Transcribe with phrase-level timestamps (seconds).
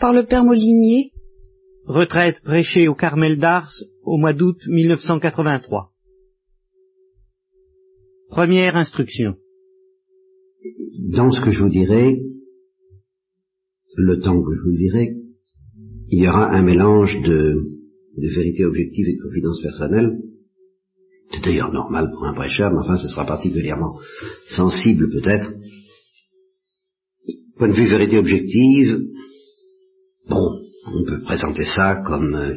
[0.00, 1.12] par le père Molinier.
[1.84, 3.72] Retraite prêchée au Carmel d'Ars
[4.02, 5.92] au mois d'août 1983.
[8.28, 9.34] Première instruction.
[11.12, 12.20] Dans ce que je vous dirai,
[13.96, 15.16] le temps que je vous dirai,
[16.08, 17.54] il y aura un mélange de,
[18.16, 20.18] de vérité objective et de confidence personnelle.
[21.32, 23.98] C'est d'ailleurs normal pour un prêcheur, mais enfin ce sera particulièrement
[24.48, 25.52] sensible peut-être.
[27.56, 29.00] Point de vue vérité objective,
[30.30, 32.56] bon, on peut présenter ça comme euh,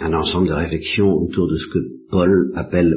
[0.00, 1.78] un ensemble de réflexions autour de ce que
[2.10, 2.92] Paul appelle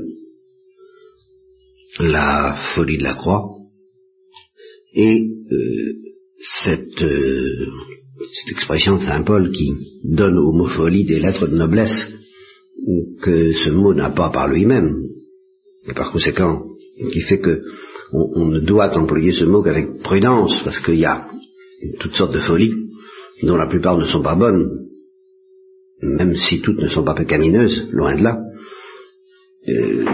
[2.00, 3.56] la folie de la croix.
[4.94, 5.94] Et euh,
[6.64, 7.68] cette, euh,
[8.34, 9.74] cette expression de Saint Paul qui
[10.04, 12.08] donne au mot folie des lettres de noblesse
[13.22, 14.96] que ce mot n'a pas par lui-même,
[15.88, 16.66] et par conséquent,
[17.12, 17.64] qui fait que
[18.12, 21.28] on, ne doit employer ce mot qu'avec prudence, parce qu'il y a
[22.00, 22.85] toutes sortes de folies,
[23.44, 24.80] dont la plupart ne sont pas bonnes,
[26.02, 28.42] même si toutes ne sont pas pécamineuses, loin de là,
[29.68, 30.06] euh,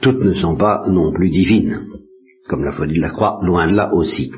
[0.00, 1.86] toutes ne sont pas non plus divines,
[2.46, 4.30] comme la folie de la croix, loin de là aussi.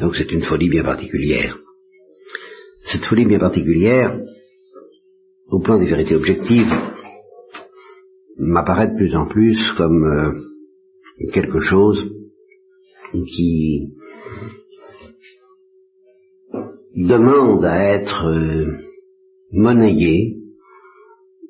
[0.00, 1.58] Donc c'est une folie bien particulière.
[2.82, 4.18] Cette folie bien particulière,
[5.50, 6.72] au plan des vérités objectives,
[8.38, 10.32] m'apparaît de plus en plus comme euh,
[11.32, 12.08] quelque chose
[13.12, 13.88] qui
[17.06, 18.76] demande à être euh,
[19.52, 20.36] monnayé,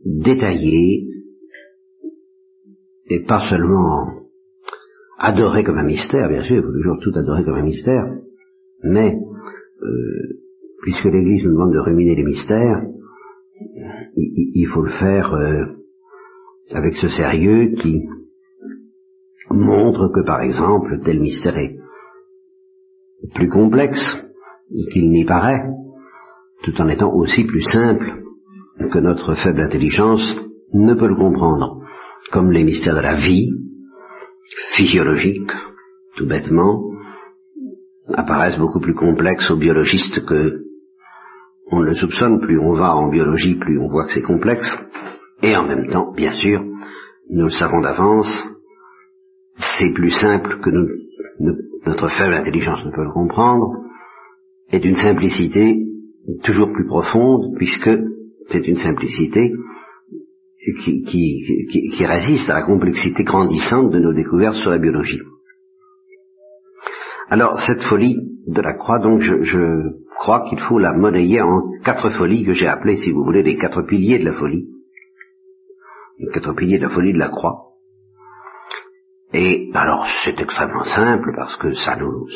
[0.04, 1.08] détaillé,
[3.10, 4.26] et pas seulement
[5.18, 8.14] adoré comme un mystère, bien sûr, il faut toujours tout adorer comme un mystère,
[8.82, 9.16] mais
[9.82, 10.38] euh,
[10.82, 12.82] puisque l'Église nous demande de ruminer les mystères,
[14.16, 15.64] il, faut le faire euh,
[16.70, 18.02] avec ce sérieux qui
[19.50, 21.78] montre que, par exemple, tel mystère est
[23.34, 24.27] plus complexe
[24.92, 25.64] qu'il n'y paraît,
[26.62, 28.22] tout en étant aussi plus simple
[28.90, 30.36] que notre faible intelligence
[30.72, 31.82] ne peut le comprendre,
[32.32, 33.50] comme les mystères de la vie,
[34.76, 35.50] physiologique,
[36.16, 36.82] tout bêtement,
[38.14, 40.62] apparaissent beaucoup plus complexes aux biologistes que
[41.70, 44.74] on ne le soupçonne, plus on va en biologie, plus on voit que c'est complexe,
[45.42, 46.64] et en même temps, bien sûr,
[47.30, 48.44] nous le savons d'avance,
[49.56, 50.70] c'est plus simple que
[51.86, 53.84] notre faible intelligence ne peut le comprendre,
[54.70, 55.84] et d'une simplicité
[56.44, 57.90] toujours plus profonde, puisque
[58.48, 59.52] c'est une simplicité
[60.82, 65.20] qui, qui, résiste à la complexité grandissante de nos découvertes sur la biologie.
[67.28, 69.58] Alors, cette folie de la croix, donc, je, je
[70.16, 73.56] crois qu'il faut la monnayer en quatre folies que j'ai appelées, si vous voulez, les
[73.56, 74.66] quatre piliers de la folie.
[76.18, 77.68] Les quatre piliers de la folie de la croix.
[79.32, 82.26] Et alors, c'est extrêmement simple parce que ça nous,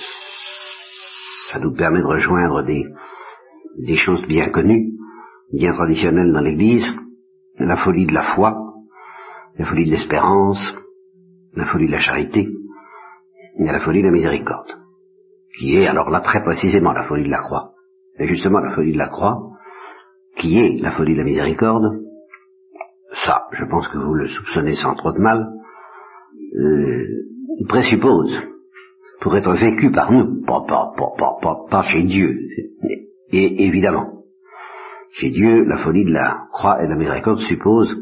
[1.53, 2.85] ça nous permet de rejoindre des,
[3.79, 4.93] des choses bien connues,
[5.53, 6.89] bien traditionnelles dans l'Église,
[7.59, 8.57] la folie de la foi,
[9.59, 10.75] la folie de l'espérance,
[11.55, 12.49] la folie de la charité,
[13.59, 14.73] et la folie de la miséricorde,
[15.59, 17.73] qui est alors là très précisément la folie de la croix.
[18.19, 19.51] Et justement la folie de la croix,
[20.37, 22.01] qui est la folie de la miséricorde,
[23.27, 25.53] ça, je pense que vous le soupçonnez sans trop de mal,
[26.57, 28.52] euh, présuppose
[29.23, 32.37] pour être vécu par nous, pas, pas, pas, pas, chez Dieu.
[33.31, 34.25] Et évidemment,
[35.13, 37.97] chez Dieu, la folie de la croix et de la miséricorde suppose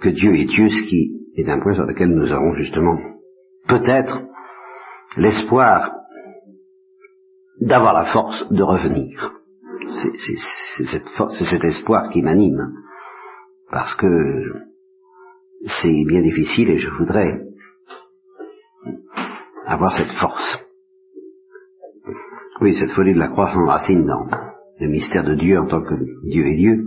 [0.00, 2.98] que Dieu est Dieu, ce qui est un point sur lequel nous avons justement
[3.66, 4.20] peut-être
[5.16, 5.92] l'espoir
[7.60, 9.32] d'avoir la force de revenir.
[9.88, 12.74] C'est cet espoir qui m'anime,
[13.70, 14.42] parce que
[15.64, 17.40] c'est bien difficile et je voudrais
[19.66, 20.60] avoir cette force.
[22.60, 24.26] Oui, cette folie de la croix s'enracine dans
[24.80, 25.94] le mystère de Dieu en tant que
[26.24, 26.84] Dieu est Dieu.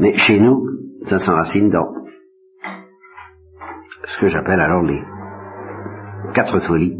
[0.00, 0.66] Mais chez nous,
[1.06, 1.94] ça s'enracine dans
[4.06, 5.02] ce que j'appelle alors les
[6.34, 6.98] quatre folies.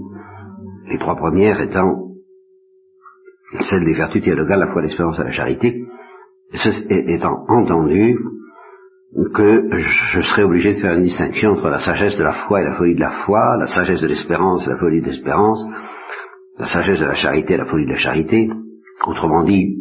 [0.86, 2.08] Les trois premières étant
[3.68, 5.84] celles des vertus théologales, la foi, l'espérance et la charité,
[6.88, 8.16] étant entendu
[9.12, 9.69] que
[10.12, 12.76] je serais obligé de faire une distinction entre la sagesse de la foi et la
[12.76, 15.64] folie de la foi, la sagesse de l'espérance et la folie de l'espérance,
[16.58, 18.50] la sagesse de la charité et la folie de la charité,
[19.06, 19.76] autrement dit,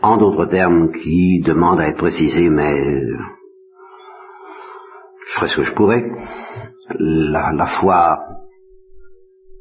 [0.00, 3.00] en d'autres termes qui demandent à être précisés, mais
[5.26, 6.04] je ferai ce que je pourrais,
[6.98, 8.18] la, la foi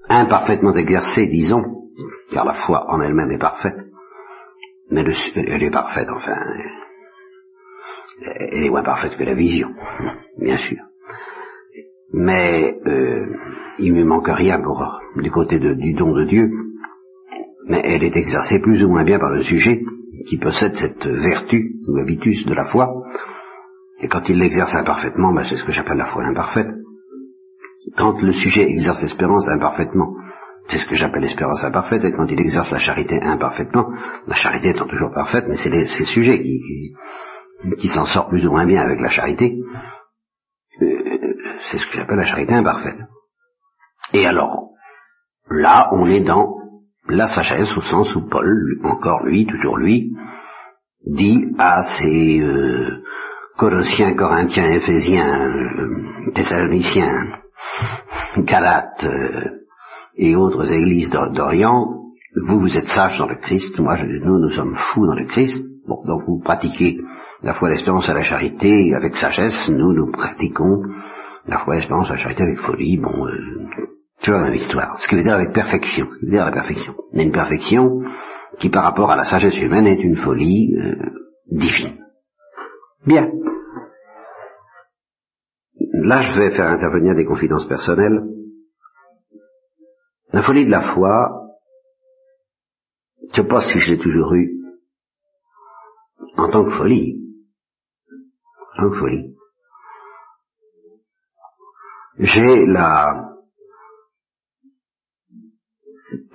[0.10, 1.64] imparfaitement exercée, disons,
[2.32, 3.88] car la foi en elle-même est parfaite,
[4.90, 6.36] mais elle est parfaite, enfin,
[8.24, 9.70] elle est moins parfaite que la vision,
[10.40, 10.78] bien sûr.
[12.14, 13.26] Mais euh,
[13.80, 16.50] il ne manque rien pour du côté du don de Dieu,
[17.68, 19.82] mais elle est exercée plus ou moins bien par le sujet
[20.28, 22.88] qui possède cette vertu ou habitus de la foi,
[24.02, 26.70] et quand il l'exerce imparfaitement, ben c'est ce que j'appelle la foi imparfaite.
[27.98, 30.16] Quand le sujet exerce l'espérance imparfaitement,
[30.68, 33.88] c'est ce que j'appelle l'espérance imparfaite, et quand il exerce la charité imparfaitement,
[34.28, 36.94] la charité étant toujours parfaite, mais c'est le sujet qui,
[37.94, 39.58] s'en sort plus ou moins bien avec la charité,
[40.82, 41.34] euh,
[41.70, 43.00] c'est ce que j'appelle la charité imparfaite.
[44.14, 44.70] Et alors,
[45.50, 46.58] là, on est dans
[47.08, 50.12] la sagesse au sens où Paul, encore lui, toujours lui,
[51.06, 53.04] dit à ses euh,
[53.58, 57.40] Colossiens, Corinthiens, Éphésiens, euh, Thessaloniciens,
[58.38, 59.50] Galates euh,
[60.18, 62.02] et autres églises d'Orient,
[62.48, 65.62] vous, vous êtes sages dans le Christ, moi, nous, nous sommes fous dans le Christ.
[65.88, 67.00] Bon, donc vous pratiquez
[67.44, 70.84] la foi, l'espérance et la charité avec sagesse, nous, nous pratiquons
[71.48, 72.98] la foi, l'espérance et la charité avec folie.
[72.98, 73.28] Bon,
[74.22, 75.00] tu vois la même histoire.
[75.00, 76.08] Ce qui veut dire avec perfection.
[76.12, 76.94] Ce qui veut dire la perfection.
[77.14, 78.02] Mais une perfection
[78.60, 80.96] qui, par rapport à la sagesse humaine, est une folie euh,
[81.50, 81.96] divine.
[83.06, 83.32] Bien.
[85.94, 88.22] Là, je vais faire intervenir des confidences personnelles.
[90.32, 91.42] La folie de la foi,
[93.34, 94.52] je pas si je l'ai toujours eue
[96.38, 97.22] en tant que folie.
[98.78, 99.36] Que folie.
[102.20, 103.32] J'ai la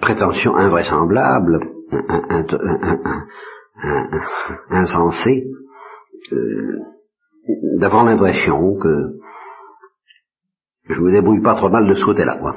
[0.01, 1.61] prétention invraisemblable,
[4.71, 5.47] insensée,
[6.33, 6.79] euh,
[7.79, 9.19] d'avoir l'impression que
[10.89, 12.55] je me débrouille pas trop mal de ce côté-là, moi.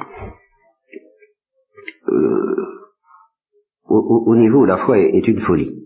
[2.08, 2.50] Euh,
[3.86, 5.84] au, niveau où la foi est, une folie.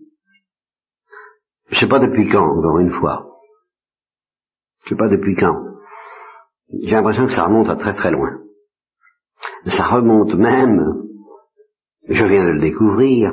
[1.71, 3.34] Je sais pas depuis quand, encore une fois.
[4.85, 5.57] Je sais pas depuis quand.
[6.83, 8.31] J'ai l'impression que ça remonte à très très loin.
[9.67, 11.05] Ça remonte même
[12.09, 13.33] je viens de le découvrir.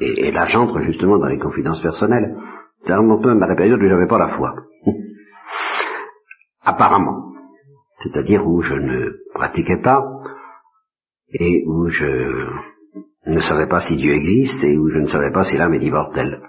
[0.00, 2.36] Et, là, j'entre justement dans les confidences personnelles.
[2.84, 4.54] Ça remonte même à la période où j'avais pas la foi.
[6.62, 7.32] Apparemment.
[7.98, 10.02] C'est-à-dire où je ne pratiquais pas
[11.32, 12.50] et où je
[13.26, 15.84] ne savais pas si Dieu existe et où je ne savais pas si l'âme est
[15.84, 16.40] immortelle.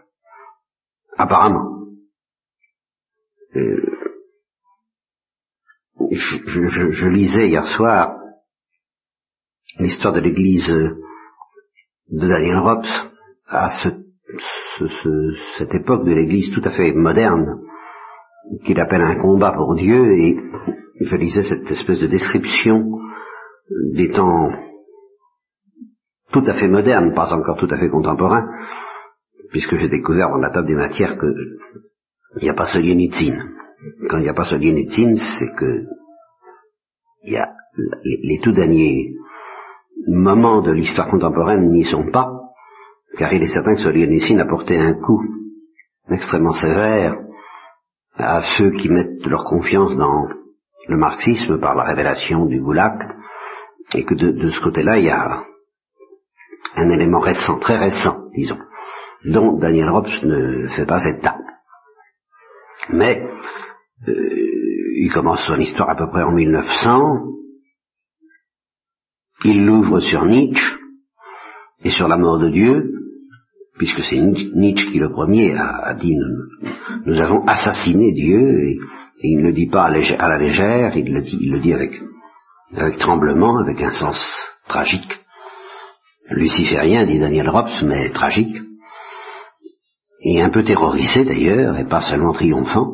[1.17, 1.80] Apparemment.
[3.55, 3.81] Euh,
[6.11, 8.15] je, lisais hier soir
[9.77, 13.11] l'histoire de l'église de Daniel Rops
[13.47, 13.69] à
[15.57, 17.61] cette époque de l'église tout à fait moderne
[18.63, 20.37] qu'il appelle un combat pour Dieu et
[21.01, 22.99] je lisais cette espèce de description
[23.93, 24.51] des temps
[26.31, 28.47] tout à fait modernes, pas encore tout à fait contemporains,
[29.49, 31.27] puisque j'ai découvert dans la table des matières que
[32.37, 33.35] il n'y a pas Solzhenitsyn.
[34.09, 35.85] Quand il n'y a pas Solzhenitsyn, c'est que
[37.23, 37.49] il y a
[38.03, 39.13] les tout derniers
[40.07, 42.31] moments de l'histoire contemporaine n'y sont pas,
[43.17, 45.21] car il est certain que Solzhenitsyn a porté un coup
[46.09, 47.17] extrêmement sévère
[48.15, 50.27] à ceux qui mettent leur confiance dans
[50.87, 53.07] le marxisme par la révélation du Goulag,
[53.93, 55.43] et que de, ce côté-là, il y a
[56.75, 58.57] un élément récent, très récent, disons,
[59.25, 61.37] dont Daniel Robs ne fait pas état.
[62.89, 63.21] Mais
[64.07, 64.13] euh,
[64.97, 67.31] il commence son histoire à peu près en 1900,
[69.43, 70.75] il l'ouvre sur Nietzsche
[71.83, 72.91] et sur la mort de Dieu,
[73.77, 76.15] puisque c'est Nietzsche qui le premier a, dit
[77.05, 78.77] nous, avons assassiné Dieu, et,
[79.23, 82.01] il ne le dit pas à, la légère, il le dit, avec,
[82.75, 84.19] avec tremblement, avec un sens
[84.67, 85.19] tragique.
[86.31, 88.57] Luciférien, dit Daniel Rops, mais tragique,
[90.21, 92.93] et un peu terrorisé d'ailleurs, et pas seulement triomphant.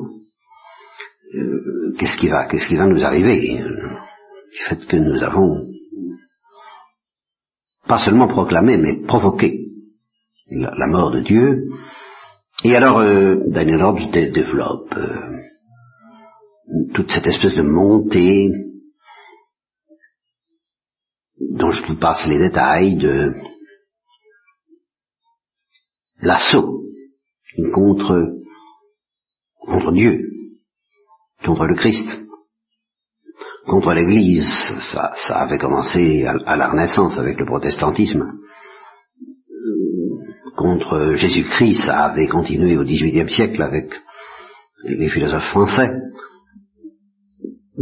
[1.35, 3.57] Euh, qu'est-ce qui va, qu'est-ce qui va nous arriver?
[3.57, 5.67] Du fait que nous avons
[7.85, 9.65] pas seulement proclamer, mais provoquer
[10.49, 11.69] la, mort de Dieu.
[12.63, 15.37] Et alors, euh, Daniel Hobbes développe euh,
[16.93, 18.51] toute cette espèce de montée
[21.39, 23.33] dont je vous passe les détails de
[26.21, 26.77] l'assaut
[27.73, 28.33] contre,
[29.91, 30.21] Dieu,
[31.43, 32.27] contre le Christ
[33.67, 34.49] contre l'Église.
[34.91, 38.33] Ça, avait commencé à, la Renaissance avec le protestantisme.
[40.55, 43.93] Contre Jésus-Christ, ça avait continué au XVIIIe siècle avec
[44.85, 45.91] les philosophes français.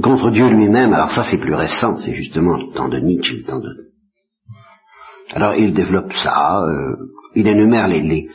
[0.03, 3.43] Contre Dieu lui-même, alors ça c'est plus récent, c'est justement le temps de Nietzsche, le
[3.43, 3.69] temps de...
[5.31, 6.95] Alors il développe ça, euh,
[7.33, 8.27] il énumère les,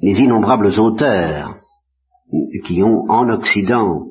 [0.00, 1.58] les innombrables auteurs
[2.64, 4.06] qui ont en Occident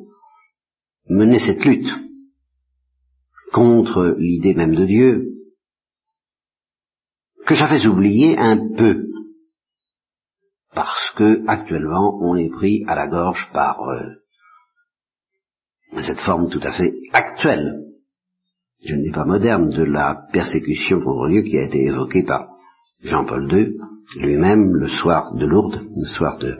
[1.09, 1.89] mener cette lutte
[3.51, 5.25] contre l'idée même de Dieu,
[7.47, 9.07] que j'avais oublié un peu,
[10.75, 14.13] parce que actuellement on est pris à la gorge par euh,
[16.01, 17.85] cette forme tout à fait actuelle,
[18.85, 22.49] je ne dis pas moderne, de la persécution contre Dieu qui a été évoquée par
[23.03, 23.77] Jean-Paul II
[24.17, 26.57] lui-même le soir de Lourdes, le soir de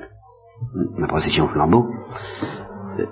[0.98, 1.88] la procession flambeau.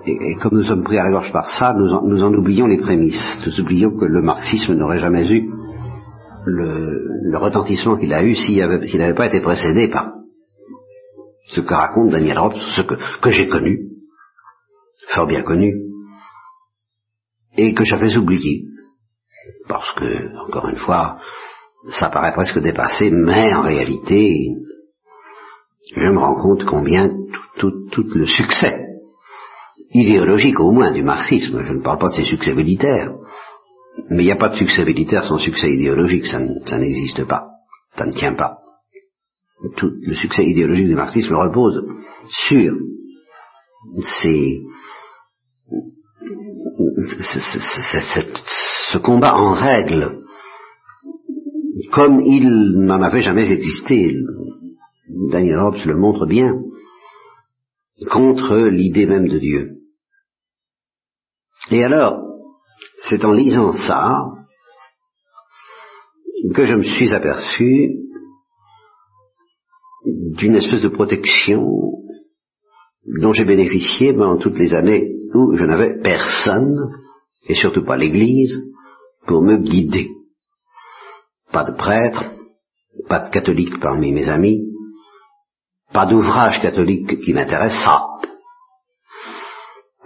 [0.04, 2.66] Et, comme nous sommes pris à la gorge par ça, nous en, nous en oublions
[2.66, 3.40] les prémices.
[3.46, 5.50] Nous oublions que le marxisme n'aurait jamais eu
[6.44, 10.12] le, retentissement qu'il a eu s'il n'avait pas été précédé par
[11.46, 13.88] ce que raconte Daniel Robb, ce que j'ai connu,
[15.08, 15.72] fort bien connu,
[17.56, 18.64] et que j'avais oublié.
[19.68, 21.18] Parce que, encore une fois,
[21.90, 24.50] ça paraît presque dépassé, mais en réalité,
[25.94, 27.10] je me rends compte combien
[27.58, 27.72] tout,
[28.14, 28.86] le succès
[29.92, 33.14] idéologique au moins du marxisme, je ne parle pas de ses succès militaires,
[34.10, 36.38] mais il n'y a pas de succès militaire sans succès idéologique, ça,
[36.78, 37.48] n'existe pas,
[37.94, 38.58] ça ne tient pas.
[39.76, 41.82] Tout le succès idéologique du marxisme repose
[42.28, 42.74] sur
[44.02, 44.60] ces,
[48.92, 50.20] ce combat en règle
[51.92, 54.14] comme il n'en avait jamais existé,
[55.30, 56.48] Daniel Hobbes le montre bien,
[58.10, 59.76] contre l'idée même de Dieu.
[61.70, 62.22] Et alors,
[63.08, 64.26] c'est en lisant ça
[66.54, 67.96] que je me suis aperçu
[70.04, 71.66] d'une espèce de protection
[73.20, 76.76] dont j'ai bénéficié pendant toutes les années où je n'avais personne,
[77.48, 78.56] et surtout pas l'Église,
[79.26, 80.10] pour me guider
[81.52, 82.24] pas de prêtre,
[83.08, 84.64] pas de catholique parmi mes amis,
[85.92, 88.04] pas d'ouvrage catholique qui m'intéresse, ça.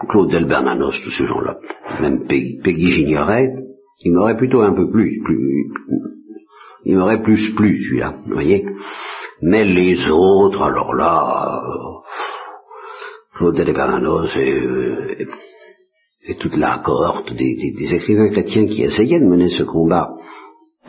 [0.08, 1.58] Claude Delbernanos, tous ces gens-là,
[2.00, 3.48] même Peggy, j'ignorais,
[4.04, 5.70] il m'aurait plutôt un peu plus, plus
[6.84, 8.64] il m'aurait plus plu celui-là, vous voyez.
[9.40, 11.62] Mais les autres, alors là,
[13.34, 14.62] Claude Delbernanos et,
[15.20, 15.26] et,
[16.28, 20.10] et, toute la cohorte des, des écrivains chrétiens qui essayaient de mener ce combat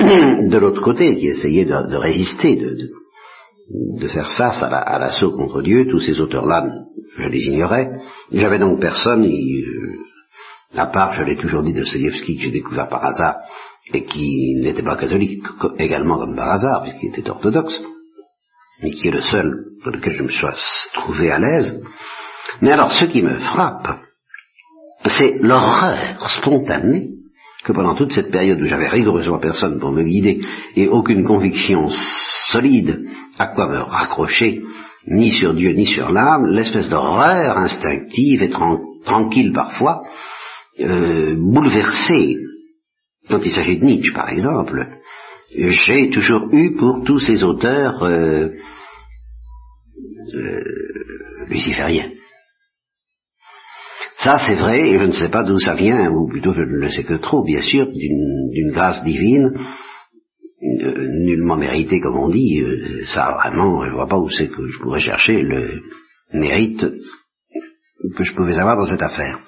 [0.50, 6.00] de l'autre côté, qui essayait de, résister, de, faire face à l'assaut contre Dieu, tous
[6.00, 6.64] ces auteurs-là,
[7.18, 7.90] je les ignorais.
[8.32, 9.96] J'avais donc personne, euh,
[10.76, 13.38] à part, je l'ai toujours dit, de Dostoevsky, que j'ai découvert par hasard,
[13.94, 15.44] et qui n'était pas catholique,
[15.78, 17.82] également comme par hasard, puisqu'il était orthodoxe,
[18.82, 20.56] mais qui est le seul pour lequel je me sois
[20.94, 21.82] trouvé à l'aise.
[22.62, 24.00] Mais alors, ce qui me frappe,
[25.06, 27.13] c'est l'horreur spontanée
[27.64, 30.42] que pendant toute cette période où j'avais rigoureusement personne pour me guider
[30.76, 31.88] et aucune conviction
[32.52, 33.06] solide
[33.38, 34.62] à quoi me raccrocher,
[35.08, 38.50] ni sur Dieu ni sur l'âme, l'espèce d'horreur instinctive et
[39.06, 40.04] tranquille parfois,
[40.80, 42.38] euh, bouleversée,
[43.30, 44.88] quand il s'agit de Nietzsche par exemple,
[45.56, 48.50] j'ai toujours eu pour tous ces auteurs euh,
[50.34, 50.64] euh,
[51.48, 52.10] lucifériens.
[54.24, 56.80] Ça, c'est vrai, et je ne sais pas d'où ça vient, ou plutôt je ne
[56.80, 59.52] le sais que trop, bien sûr, d'une grâce divine,
[60.62, 62.62] nullement méritée, comme on dit.
[62.62, 65.82] Euh, ça, vraiment, je ne vois pas où c'est que je pourrais chercher le
[66.34, 66.86] mérite
[68.18, 69.40] que je pouvais avoir dans cette affaire.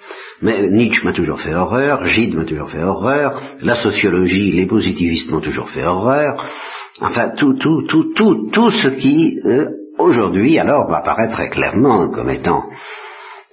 [0.42, 5.30] Mais Nietzsche m'a toujours fait horreur, Gide m'a toujours fait horreur, la sociologie, les positivistes
[5.30, 6.46] m'ont toujours fait horreur.
[7.02, 9.68] Enfin, tout, tout, tout, tout, tout ce qui, euh,
[10.00, 12.64] aujourd'hui, alors, m'apparaît très clairement comme étant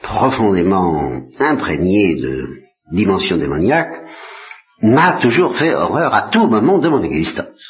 [0.03, 3.95] profondément imprégné de dimension démoniaque,
[4.83, 7.61] m'a toujours fait horreur à tout moment de mon existence,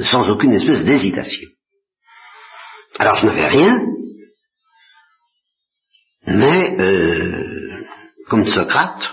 [0.00, 1.48] sans aucune espèce d'hésitation.
[2.98, 3.80] Alors je ne fais rien,
[6.26, 7.84] mais euh,
[8.28, 9.12] comme Socrate,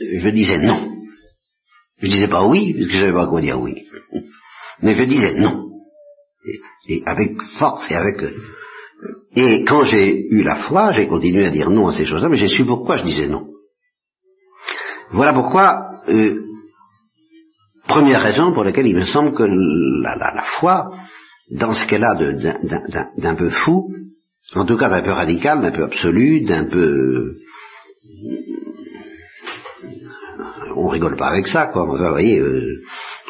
[0.00, 0.88] je disais non.
[2.00, 3.86] Je disais pas oui, parce que je savais pas quoi dire oui.
[4.80, 5.68] Mais je disais non.
[6.88, 8.34] Et, avec force et avec euh,
[9.34, 12.36] et quand j'ai eu la foi, j'ai continué à dire non à ces choses-là, mais
[12.36, 13.46] j'ai su pourquoi je disais non.
[15.10, 16.42] Voilà pourquoi, euh,
[17.88, 20.90] première raison pour laquelle il me semble que la, foi,
[21.50, 22.14] dans ce qu'elle a
[23.16, 23.90] d'un peu fou,
[24.54, 27.36] en tout cas d'un peu radical, d'un peu absolu, d'un peu...
[30.76, 31.82] On rigole pas avec ça, quoi.
[31.82, 32.82] Enfin, vous voyez, euh,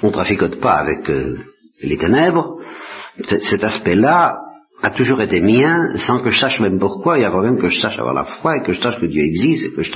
[0.02, 1.36] on traficote pas avec euh,
[1.82, 2.58] les ténèbres.
[3.24, 4.38] Cet aspect-là,
[4.82, 7.80] a toujours été mien sans que je sache même pourquoi, et avant même que je
[7.80, 9.92] sache avoir la foi, et que je sache que Dieu existe, et que je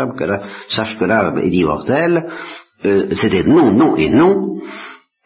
[0.69, 2.25] sache que l'âme est immortelle,
[2.85, 4.61] euh, c'était non, non et non,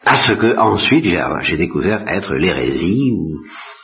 [0.03, 1.05] à ce que ensuite
[1.41, 3.13] j'ai découvert être l'hérésie,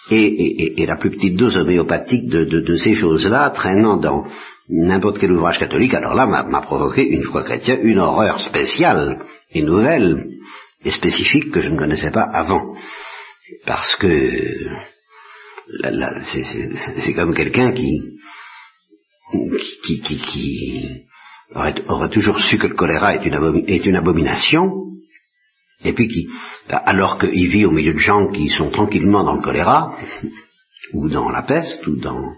[0.10, 4.24] et, la plus petite dose homéopathique de, ces choses-là, traînant dans
[4.70, 9.20] n'importe quel ouvrage catholique, alors là m'a provoqué, une foi chrétienne, une horreur spéciale
[9.52, 10.26] et nouvelle
[10.84, 12.74] et spécifique que je ne connaissais pas avant.
[13.66, 14.08] Parce que
[17.04, 18.02] c'est comme quelqu'un qui,
[19.84, 21.04] qui, qui, qui
[21.54, 24.72] aurait, toujours su que le choléra est une, abomination,
[25.84, 26.28] et puis qui,
[26.70, 29.98] alors qu'il vit au milieu de gens qui sont tranquillement dans le choléra,
[30.94, 32.34] ou dans la peste, ou dans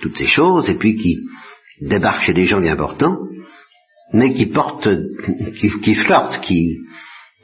[0.00, 1.18] toutes ces choses, et puis qui
[1.80, 3.16] débarque chez des gens bien importants,
[4.12, 4.88] mais qui portent,
[5.58, 6.78] qui, qui flirtent, qui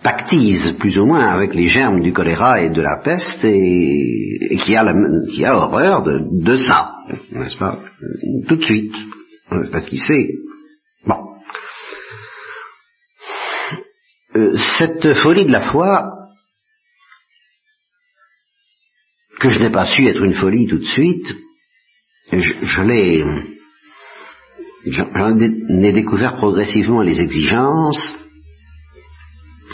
[0.02, 4.74] pactise plus ou moins avec les germes du choléra et de la peste, et, qui,
[4.74, 4.94] a
[5.32, 6.92] qui a horreur de, de ça,
[7.30, 7.78] n'est-ce pas?
[8.48, 8.94] Tout de suite,
[9.70, 10.34] parce qu'il sait.
[11.06, 11.16] Bon.
[14.34, 16.08] Euh, cette folie de la foi,
[19.38, 21.34] que je n'ai pas su être une folie tout de suite,
[22.32, 23.24] je, je l'ai,
[24.86, 28.21] j'en ai découvert progressivement les exigences,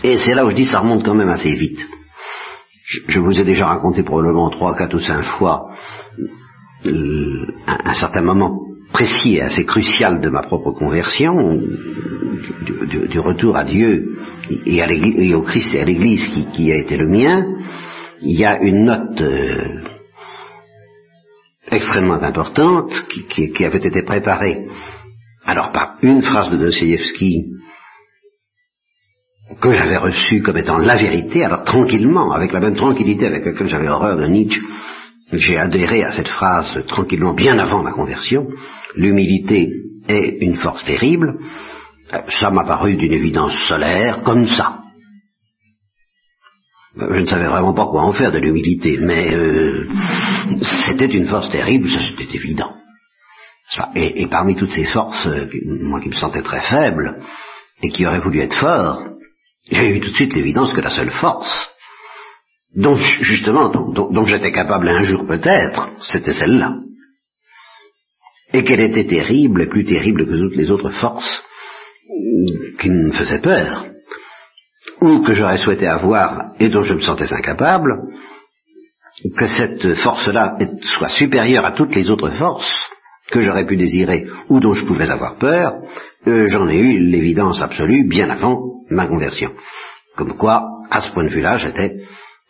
[0.03, 1.87] et c'est là où je dis ça remonte quand même assez vite.
[3.07, 5.71] Je, vous ai déjà raconté probablement trois, quatre ou cinq fois
[6.87, 8.63] euh, un, certain moment
[8.93, 11.35] précis et assez crucial de ma propre conversion,
[13.11, 14.17] du, retour à Dieu
[14.65, 17.45] et, au Christ et à l'Église qui, a été le mien.
[18.23, 19.83] Il y a une note euh,
[21.71, 24.67] extrêmement importante qui, qui, avait été préparée
[25.45, 27.58] alors par une phrase de Dostoevsky
[29.61, 33.67] que j'avais reçue comme étant la vérité, alors tranquillement, avec la même tranquillité avec laquelle
[33.67, 34.63] j'avais horreur de Nietzsche,
[35.33, 38.47] j'ai adhéré à cette phrase tranquillement bien avant ma conversion.
[38.95, 39.69] L'humilité
[40.09, 41.39] est une force terrible.
[42.29, 44.79] Ça m'a paru d'une évidence solaire, comme ça.
[46.97, 49.87] Je ne savais vraiment pas quoi en faire de l'humilité, mais euh,
[50.87, 52.73] c'était une force terrible, ça c'était évident.
[53.95, 57.21] Et, parmi toutes ces forces, euh, moi qui me sentais très faible,
[57.83, 59.05] et qui aurais voulu être fort,
[59.71, 61.69] j'ai eu tout de suite l'évidence que la seule force,
[62.75, 66.77] dont justement, dont, j'étais capable un jour peut-être, c'était celle-là.
[68.53, 71.45] Et qu'elle était terrible, plus terrible que toutes les autres forces
[72.81, 73.87] qui me faisaient peur,
[75.03, 77.93] ou que j'aurais souhaité avoir et dont je me sentais incapable,
[79.37, 82.89] que cette force-là soit supérieure à toutes les autres forces
[83.31, 85.75] que j'aurais pu désirer ou dont je pouvais avoir peur,
[86.27, 89.53] euh, j'en ai eu l'évidence absolue bien avant ma conversion.
[90.17, 92.03] Comme quoi, à ce point de vue-là, j'étais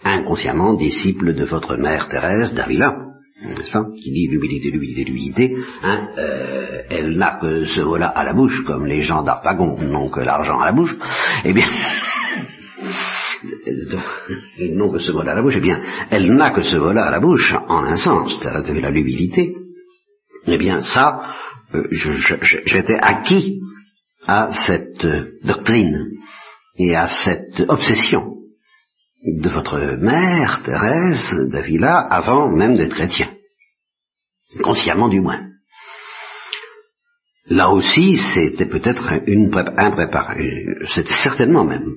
[0.05, 3.09] inconsciemment disciple de votre mère Thérèse d'Avila,
[3.42, 5.55] n'est-ce pas Qui dit l'humilité, l'humilité, l'humilité.
[5.83, 10.11] Hein, euh, elle n'a que ce mot-là à la bouche, comme les gens d'Arpagon n'ont
[10.11, 10.96] que l'argent à la bouche.
[11.44, 11.68] Eh bien,
[14.59, 15.55] ils n'ont que ce mot-là à la bouche.
[15.57, 18.90] Eh bien, elle n'a que ce mot-là à la bouche, en un sens, Thérèse d'Avila,
[18.90, 19.55] l'humilité.
[20.46, 21.20] Eh bien, ça,
[21.74, 23.61] euh, j'étais acquis
[24.28, 25.06] à cette
[25.42, 26.10] doctrine
[26.76, 28.36] et à cette obsession
[29.24, 33.30] de votre mère, Thérèse d'Avila, avant même d'être chrétien.
[34.62, 35.48] Consciemment du moins.
[37.46, 40.44] Là aussi, c'était peut-être une préparation,
[40.94, 41.94] c'était certainement même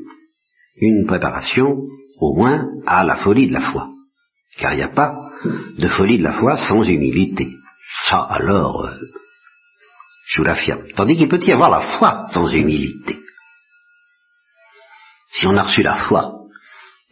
[0.77, 1.75] une préparation
[2.19, 3.89] au moins à la folie de la foi.
[4.57, 5.13] Car il n'y a pas
[5.77, 7.49] de folie de la foi sans humilité.
[8.05, 8.93] Ça alors, euh,
[10.31, 10.83] je vous l'affirme.
[10.95, 13.19] Tandis qu'il peut y avoir la foi sans humilité.
[15.31, 16.39] Si on a reçu la foi,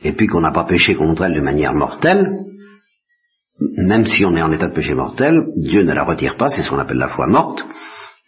[0.01, 2.29] et puis qu'on n'a pas péché contre elle de manière mortelle,
[3.59, 6.61] même si on est en état de péché mortel, Dieu ne la retire pas, c'est
[6.61, 7.61] ce qu'on appelle la foi morte,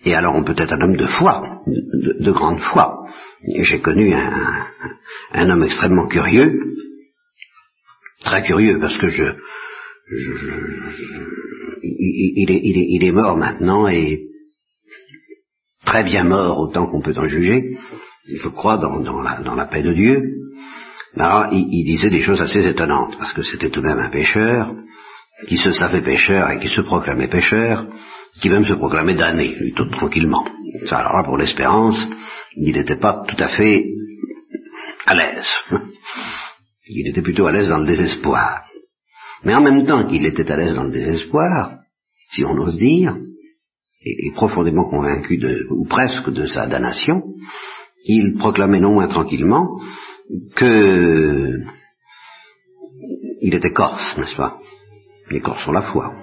[0.04, 3.06] et alors on peut être un homme de foi, de, grande foi.
[3.60, 6.60] J'ai connu un, homme extrêmement curieux,
[8.25, 9.23] très curieux, parce que je,
[11.82, 14.31] il, est, mort maintenant, et
[15.86, 17.78] très bien mort autant qu'on peut en juger,
[18.28, 20.22] il faut croire dans, la, dans la paix de Dieu.
[21.17, 24.74] Alors, il, disait des choses assez étonnantes, parce que c'était tout de même un pécheur,
[25.48, 27.88] qui se savait pécheur et qui se proclamait pécheur,
[28.39, 30.46] qui même se proclamait damné, lui, tout tranquillement.
[30.91, 32.08] Alors là, pour l'espérance,
[32.56, 33.86] il n'était pas tout à fait
[35.06, 35.50] à l'aise.
[36.94, 38.63] Il était plutôt à l'aise dans le désespoir.
[39.44, 41.78] Mais en même temps qu'il était à l'aise dans le désespoir,
[42.30, 43.15] si on ose dire,
[44.04, 47.24] et, profondément convaincu de, ou presque de sa damnation,
[48.06, 49.80] il proclamait non moins tranquillement
[50.56, 51.60] que
[53.42, 54.58] il était corse, n'est-ce pas?
[55.30, 56.14] Les Corses ont la foi.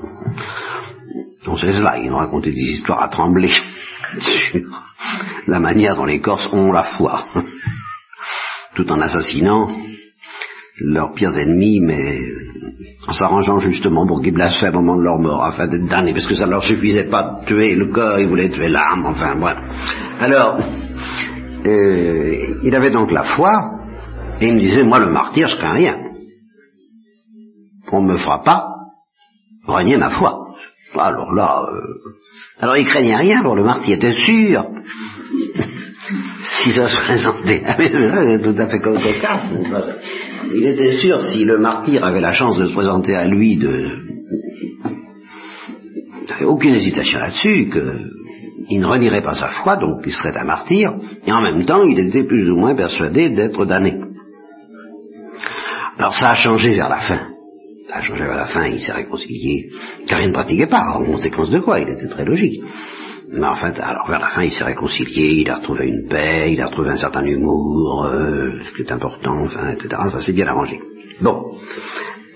[1.46, 3.48] On sait cela, ils ont raconté des histoires à trembler
[4.18, 4.82] sur
[5.46, 7.26] la manière dont les Corses ont la foi,
[8.74, 9.68] tout en assassinant
[10.80, 12.20] leurs pires ennemis, mais
[13.06, 16.26] en s'arrangeant justement pour qu'ils blasphèment au moment de leur mort, afin d'être damnés, parce
[16.26, 19.34] que ça ne leur suffisait pas de tuer le corps, ils voulaient tuer l'âme, enfin
[19.38, 19.62] voilà.
[20.20, 20.58] Alors,
[21.66, 23.72] euh, il avait donc la foi,
[24.40, 25.96] Et il me disait, moi le martyr, je crains rien.
[27.90, 28.66] On ne me fera pas
[29.66, 30.48] renier ma foi.
[30.96, 31.80] Alors là, euh,
[32.60, 34.64] alors il craignait rien pour le martyr, était sûr.
[36.40, 39.48] Si ça se présentait, c'est tout à fait comme cocasse,
[40.54, 43.98] Il était sûr, si le martyr avait la chance de se présenter à lui, de,
[46.22, 50.44] il n'avait aucune hésitation là-dessus, qu'il ne renierait pas sa foi, donc il serait un
[50.44, 50.92] martyr,
[51.26, 53.98] et en même temps, il était plus ou moins persuadé d'être damné.
[55.98, 57.20] Alors ça a changé vers la fin.
[57.88, 59.70] Ça a changé vers la fin, il s'est réconcilié,
[60.06, 62.62] car il ne pratiquait pas, en conséquence de quoi, il était très logique.
[63.30, 66.60] Mais enfin, alors vers la fin, il s'est réconcilié, il a retrouvé une paix, il
[66.60, 70.02] a retrouvé un certain humour, euh, ce qui est important, enfin, etc.
[70.10, 70.78] Ça s'est bien arrangé.
[71.20, 71.52] Bon.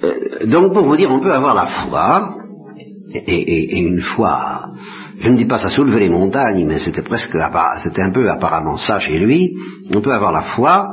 [0.05, 2.37] Euh, donc pour vous dire, on peut avoir la foi,
[3.15, 4.73] et, une foi,
[5.19, 7.37] je ne dis pas ça soulevait les montagnes, mais c'était presque,
[7.83, 9.55] c'était un peu apparemment ça chez lui,
[9.95, 10.89] on peut avoir la foi,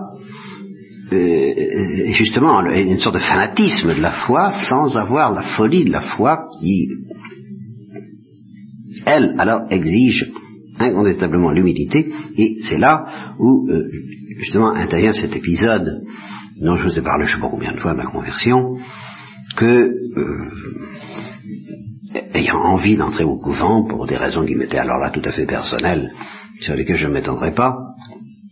[1.12, 6.02] euh, justement une sorte de fanatisme de la foi sans avoir la folie de la
[6.02, 6.88] foi qui
[9.06, 10.32] elle, alors, exige
[10.80, 13.90] incontestablement l'humilité, et c'est là où, euh,
[14.38, 16.04] justement, intervient cet épisode
[16.62, 18.78] dont je vous ai parlé je ne sais pas combien de fois de ma conversion,
[19.56, 20.52] que, euh,
[22.34, 25.46] ayant envie d'entrer au couvent, pour des raisons qui m'étaient alors là tout à fait
[25.46, 26.12] personnelles,
[26.62, 27.78] sur lesquelles je ne m'étendrai pas,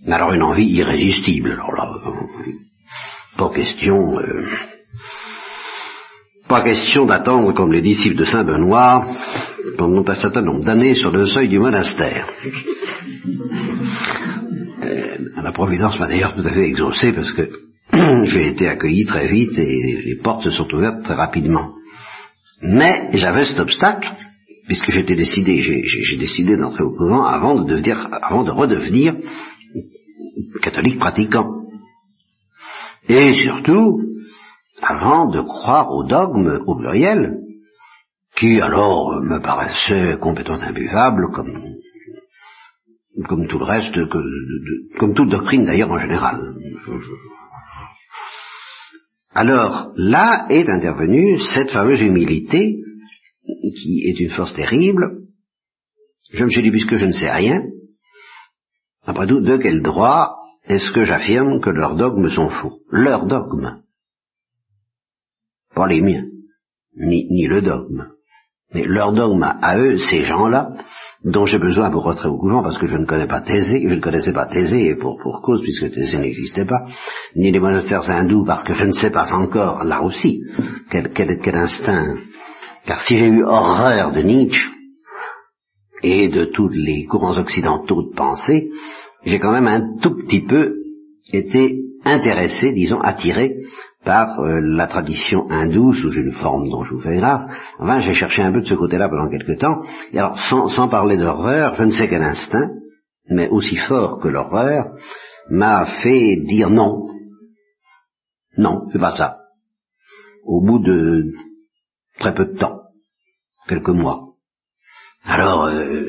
[0.05, 2.51] mais alors une envie irrésistible, alors là, euh,
[3.37, 4.19] pas question...
[6.47, 9.05] pas question d'attendre comme les disciples de Saint Benoît
[9.77, 12.27] pendant un certain nombre d'années sur le seuil du monastère.
[14.83, 17.49] Euh, la Providence m'a d'ailleurs tout à fait exaucé parce que
[18.23, 21.73] j'ai été accueilli très vite et les portes se sont ouvertes très rapidement.
[22.61, 24.09] Mais j'avais cet obstacle,
[24.65, 29.15] puisque j'étais décidé, j'ai décidé d'entrer au couvent avant de, devenir, avant de redevenir
[30.61, 31.45] catholique pratiquant.
[33.07, 34.01] Et surtout,
[34.81, 37.39] avant de croire au dogme au pluriel,
[38.35, 41.75] qui alors me paraissait complètement imbuvable, comme,
[43.27, 43.97] comme tout le reste,
[44.99, 46.53] comme toute doctrine d'ailleurs en général.
[49.33, 52.77] Alors là est intervenue cette fameuse humilité,
[53.75, 55.21] qui est une force terrible.
[56.31, 57.61] Je me suis dit, puisque je ne sais rien,
[59.03, 60.35] après tout, de quel droit
[60.65, 62.79] est-ce que j'affirme que leurs dogmes sont faux?
[62.91, 63.81] Leurs dogmes.
[65.77, 66.25] Pas les miens,
[66.95, 68.07] ni, le dogme.
[68.73, 70.71] Mais leur dogme à eux, ces gens-là,
[71.23, 73.93] dont j'ai besoin pour rentrer au couvent, parce que je ne connais pas Thésée, je
[73.93, 76.87] ne connaissais pas Thésée, et pour, pour cause, puisque Thésée n'existait pas,
[77.35, 80.41] ni les monastères hindous, parce que je ne sais pas encore, là aussi,
[80.89, 82.15] quel, quel, quel instinct.
[82.87, 84.71] Car si j'ai eu horreur de Nietzsche,
[86.01, 88.71] et de tous les courants occidentaux de pensée,
[89.25, 90.73] j'ai quand même un tout petit peu
[91.31, 93.57] été intéressé, disons, attiré
[94.03, 97.45] par euh, la tradition hindoue sous une forme dont je vous fais grâce.
[97.79, 99.81] Enfin, j'ai cherché un peu de ce côté-là pendant quelque temps.
[100.13, 102.69] Et alors, sans, sans parler d'horreur, je ne sais quel instinct,
[103.29, 104.85] mais aussi fort que l'horreur,
[105.49, 107.07] m'a fait dire non.
[108.57, 109.37] Non, c'est pas ça.
[110.43, 111.25] Au bout de
[112.19, 112.81] très peu de temps,
[113.67, 114.33] quelques mois.
[115.23, 116.05] Alors, euh,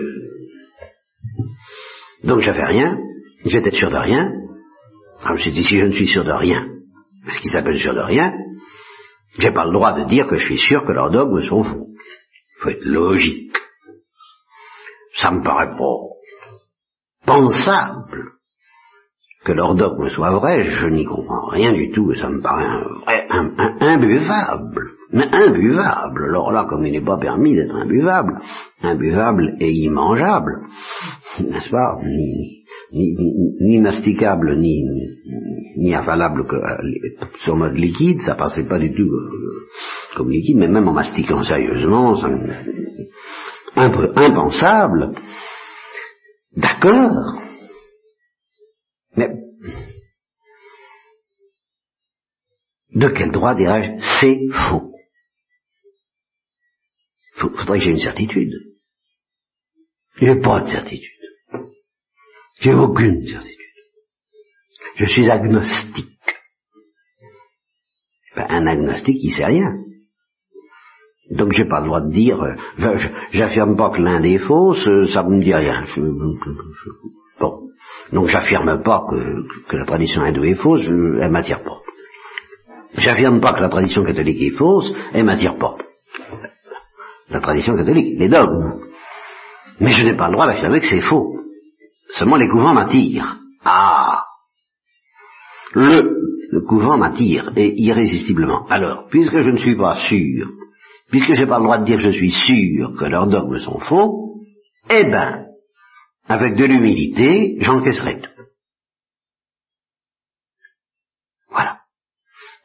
[2.24, 2.96] donc j'avais rien,
[3.44, 4.32] j'étais sûr de rien.
[5.22, 6.66] Alors je me suis dit, si je ne suis sûr de rien,
[7.28, 8.32] ce qui s'appelle sûr de rien,
[9.38, 11.86] j'ai pas le droit de dire que je suis sûr que leurs dogmes sont faux.
[11.90, 13.56] Il faut être logique.
[15.14, 16.08] Ça me paraît pas
[17.26, 18.32] pensable
[19.44, 22.82] que leurs dogmes soient vrais, je n'y comprends rien du tout, ça me paraît un
[22.82, 23.26] vrai,
[23.80, 24.92] imbuvable.
[25.10, 28.40] Mais imbuvable, alors là, comme il n'est pas permis d'être imbuvable,
[28.82, 30.66] imbuvable et immangeable,
[31.40, 31.96] n'est-ce pas?
[32.92, 34.84] Ni, masticable, ni,
[35.76, 39.66] ni avalable euh, sur mode liquide, ça passait pas du tout euh,
[40.16, 42.28] comme liquide, mais même en mastiquant sérieusement, ça,
[43.76, 45.14] un peu impensable.
[46.56, 47.42] D'accord.
[49.16, 49.30] Mais
[52.94, 54.92] de quel droit dirais-je c'est faux
[57.36, 58.52] Il faudrait que j'ai une certitude.
[60.20, 61.17] Il n'y a pas de certitude.
[62.60, 63.56] J'ai aucune certitude.
[64.96, 66.06] Je suis agnostique.
[68.34, 69.74] Ben, un agnostique, il sait rien.
[71.30, 72.96] Donc j'ai pas le droit de dire, euh,
[73.30, 75.84] j'affirme pas que l'Inde est euh, ça me dit rien.
[77.38, 77.68] bon.
[78.12, 81.80] Donc j'affirme pas que, la tradition hindoue est fausse, elle m'attire pas.
[82.96, 85.76] J'affirme pas que la tradition catholique est fausse, elle m'attire pas.
[87.28, 88.80] La tradition catholique, les dogmes.
[89.80, 91.38] Mais je n'ai pas le droit d'affirmer que c'est faux.
[92.14, 93.38] Seulement les couvents m'attirent.
[93.64, 94.24] Ah
[95.74, 96.18] Le
[96.50, 98.66] le couvent m'attire, et irrésistiblement.
[98.68, 100.50] Alors, puisque je ne suis pas sûr,
[101.10, 103.78] puisque je n'ai pas le droit de dire je suis sûr que leurs dogmes sont
[103.80, 104.40] faux,
[104.90, 105.46] eh ben,
[106.26, 108.42] avec de l'humilité, j'encaisserai tout.
[111.50, 111.80] Voilà.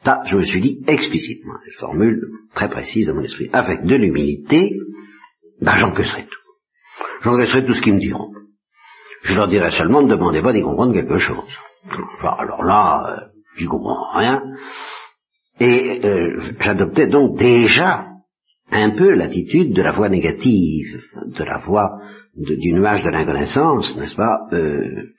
[0.02, 2.22] Ça, je me suis dit explicitement, une formule
[2.54, 3.50] très précise dans mon esprit.
[3.52, 4.78] Avec de l'humilité,
[5.60, 7.04] ben j'encaisserai tout.
[7.22, 8.33] J'encaisserai tout ce qu'ils me diront.
[9.24, 11.48] Je leur dirai seulement, ne demandez pas d'y comprendre quelque chose.
[12.22, 13.20] Alors là, euh,
[13.56, 14.42] j'y comprends rien.
[15.60, 18.06] Et euh, j'adoptais donc déjà
[18.70, 22.00] un peu l'attitude de la voix négative, de la voix
[22.36, 25.14] du nuage de l'inconnaissance, n'est-ce pas euh,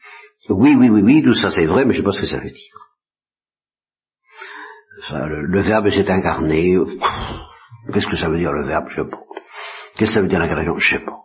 [0.50, 2.28] Oui, oui, oui, oui, tout ça c'est vrai, mais je ne sais pas ce que
[2.28, 2.76] ça veut dire.
[5.28, 6.78] le, verbe s'est incarné.
[7.92, 9.22] Qu'est-ce que ça veut dire le verbe Je sais pas.
[9.98, 11.25] Qu'est-ce que ça veut dire l'incarnation Je sais pas.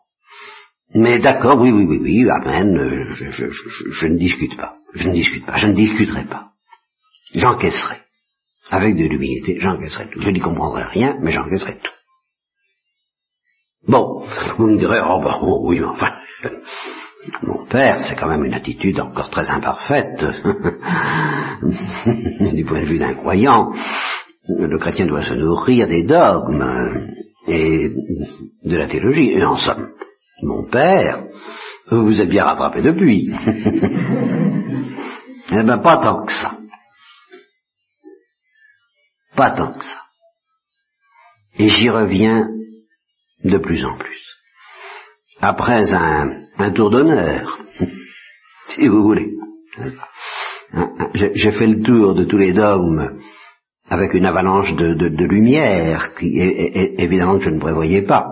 [0.94, 4.74] Mais d'accord, oui, oui, oui, oui, amen, je, je, ne discute pas.
[4.94, 5.56] Je ne discute pas.
[5.56, 6.48] Je ne discuterai pas.
[7.32, 7.98] J'encaisserai.
[8.70, 10.20] Avec de l'humilité, j'encaisserai tout.
[10.20, 11.90] Je n'y comprendrai rien, mais j'encaisserai tout.
[13.86, 14.26] Bon,
[14.58, 16.12] vous me direz, oh ben oui, mais enfin,
[17.42, 20.18] mon père, c'est quand même une attitude encore très imparfaite
[22.52, 23.72] du point de vue d'un croyant.
[24.48, 27.12] Le chrétien doit se nourrir des dogmes
[27.46, 27.90] et
[28.64, 29.30] de la théologie.
[29.32, 29.90] Et en somme,
[30.42, 31.24] mon père,
[31.90, 33.30] vous vous êtes bien rattrapé depuis.
[35.52, 36.56] eh ben pas tant que ça.
[39.36, 40.00] Pas tant que ça.
[41.58, 42.48] Et j'y reviens
[43.44, 44.20] de plus en plus.
[45.40, 47.58] Après un, un tour d'honneur,
[48.68, 49.32] si vous voulez.
[51.14, 53.18] J'ai fait le tour de tous les dogmes
[53.88, 58.26] avec une avalanche de, de, lumière qui, évidemment, que je ne prévoyais pas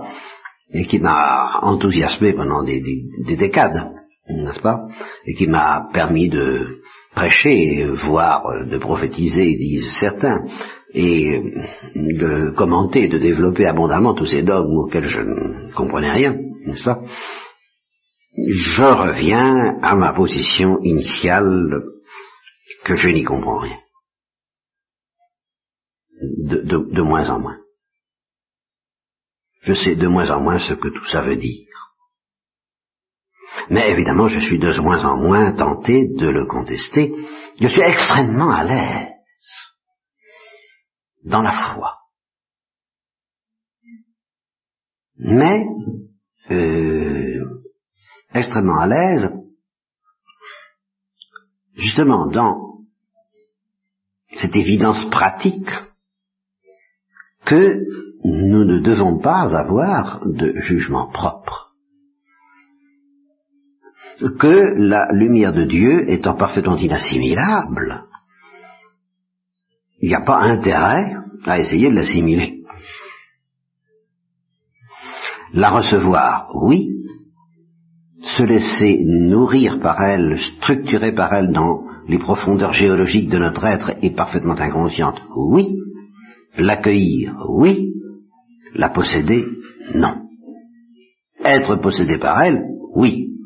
[0.73, 3.89] et qui m'a enthousiasmé pendant des, des, décades,
[4.29, 4.87] n'est-ce pas
[5.25, 6.81] Et qui m'a permis de
[7.15, 10.45] prêcher, voire de prophétiser, disent certains,
[10.95, 11.43] et
[11.95, 17.01] de commenter, de développer abondamment tous ces dogmes auxquels je ne comprenais rien, n'est-ce pas
[18.37, 21.83] Je reviens à ma position initiale
[22.85, 23.79] que je n'y comprends rien.
[26.21, 27.59] De, moins en moins.
[29.69, 31.69] Je sais de moins en moins ce que tout ça veut dire.
[33.69, 37.15] Mais évidemment, je suis de moins en moins tenté de le contester.
[37.61, 39.13] Je suis extrêmement à l'aise
[41.23, 41.99] dans la foi.
[45.19, 45.67] Mais,
[46.51, 47.45] euh,
[48.33, 49.31] extrêmement à l'aise,
[51.75, 52.79] justement dans
[54.35, 55.69] cette évidence pratique
[57.45, 61.73] que nous ne devons pas avoir de jugement propre.
[64.19, 68.05] Que la lumière de Dieu étant parfaitement inassimilable,
[70.01, 72.63] il n'y a pas intérêt à essayer de l'assimiler.
[75.55, 76.89] La recevoir, oui.
[78.21, 83.93] Se laisser nourrir par elle, structurer par elle dans les profondeurs géologiques de notre être
[84.03, 85.77] est parfaitement inconsciente, oui.
[86.57, 87.93] L'accueillir, oui.
[88.79, 89.45] La posséder,
[89.95, 90.29] non.
[91.45, 92.63] Être possédé par elle,
[92.95, 93.37] oui.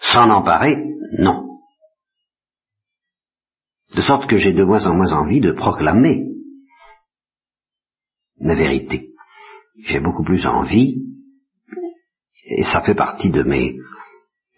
[0.00, 0.76] S'en emparer,
[1.18, 1.58] non.
[3.96, 6.24] De sorte que j'ai de moins en moins envie de proclamer
[8.38, 9.10] la vérité.
[9.84, 11.02] J'ai beaucoup plus envie,
[12.46, 13.76] et ça fait partie de mes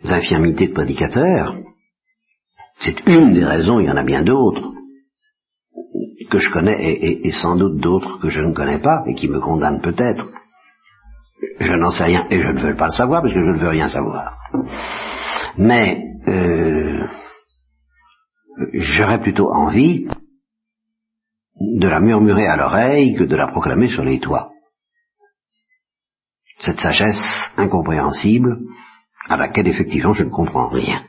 [0.04, 1.56] infirmités de prédicateur,
[2.80, 4.74] c'est une des raisons, il y en a bien d'autres,
[6.30, 9.40] que je connais et, sans doute d'autres que je ne connais pas et qui me
[9.40, 10.30] condamnent peut-être.
[11.60, 13.58] Je n'en sais rien et je ne veux pas le savoir parce que je ne
[13.58, 14.36] veux rien savoir.
[15.58, 17.06] Mais euh,
[18.72, 20.08] j'aurais plutôt envie
[21.60, 24.50] de la murmurer à l'oreille que de la proclamer sur les toits.
[26.58, 28.58] Cette sagesse incompréhensible
[29.28, 31.04] à laquelle effectivement je ne comprends rien.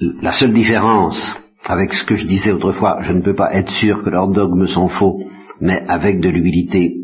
[0.00, 1.20] La seule différence
[1.64, 4.66] avec ce que je disais autrefois, je ne peux pas être sûr que leurs dogmes
[4.66, 5.20] sont faux,
[5.60, 6.96] mais avec de l'humilité,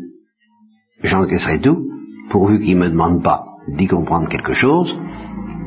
[1.03, 1.85] j'encaisserai tout,
[2.31, 4.97] pourvu qu'ils ne me demandent pas d'y comprendre quelque chose,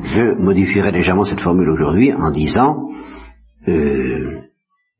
[0.03, 2.89] je modifierai légèrement cette formule aujourd'hui en disant
[3.67, 4.41] euh,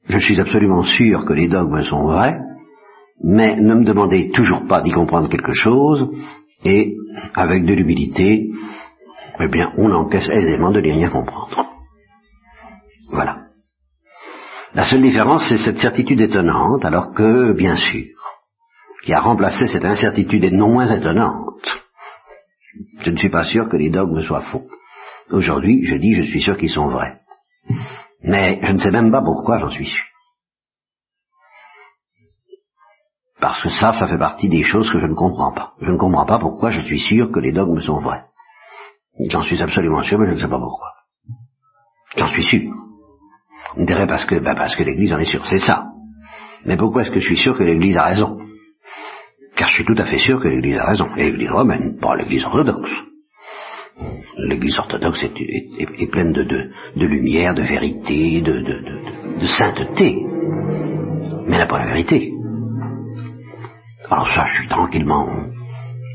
[0.07, 2.39] je suis absolument sûr que les dogmes sont vrais,
[3.21, 6.09] mais ne me demandez toujours pas d'y comprendre quelque chose,
[6.63, 6.95] et
[7.33, 8.51] avec de l'humilité,
[9.39, 11.71] eh bien, on encaisse aisément de n'y rien comprendre.
[13.11, 13.47] Voilà.
[14.73, 18.07] La seule différence, c'est cette certitude étonnante, alors que, bien sûr,
[19.03, 21.81] qui a remplacé cette incertitude non moins étonnante,
[22.99, 24.67] je ne suis pas sûr que les dogmes soient faux.
[25.29, 27.19] Aujourd'hui, je dis, je suis sûr qu'ils sont vrais.
[28.23, 30.03] Mais je ne sais même pas pourquoi j'en suis sûr.
[33.39, 35.73] Parce que ça, ça fait partie des choses que je ne comprends pas.
[35.81, 38.25] Je ne comprends pas pourquoi je suis sûr que les dogmes sont vrais.
[39.29, 40.89] J'en suis absolument sûr, mais je ne sais pas pourquoi.
[42.15, 42.71] J'en suis sûr.
[43.77, 45.85] On dirait parce que, ben parce que l'Église en est sûre, c'est ça.
[46.65, 48.37] Mais pourquoi est-ce que je suis sûr que l'Église a raison?
[49.55, 51.07] Car je suis tout à fait sûr que l'Église a raison.
[51.15, 52.91] Et l'Église romaine, pas l'Église orthodoxe.
[54.37, 60.17] L'Église orthodoxe est, pleine de, de, lumière, de vérité, de, de, sainteté.
[61.47, 62.31] Mais elle n'a pas la vérité.
[64.09, 65.27] Alors ça, je suis tranquillement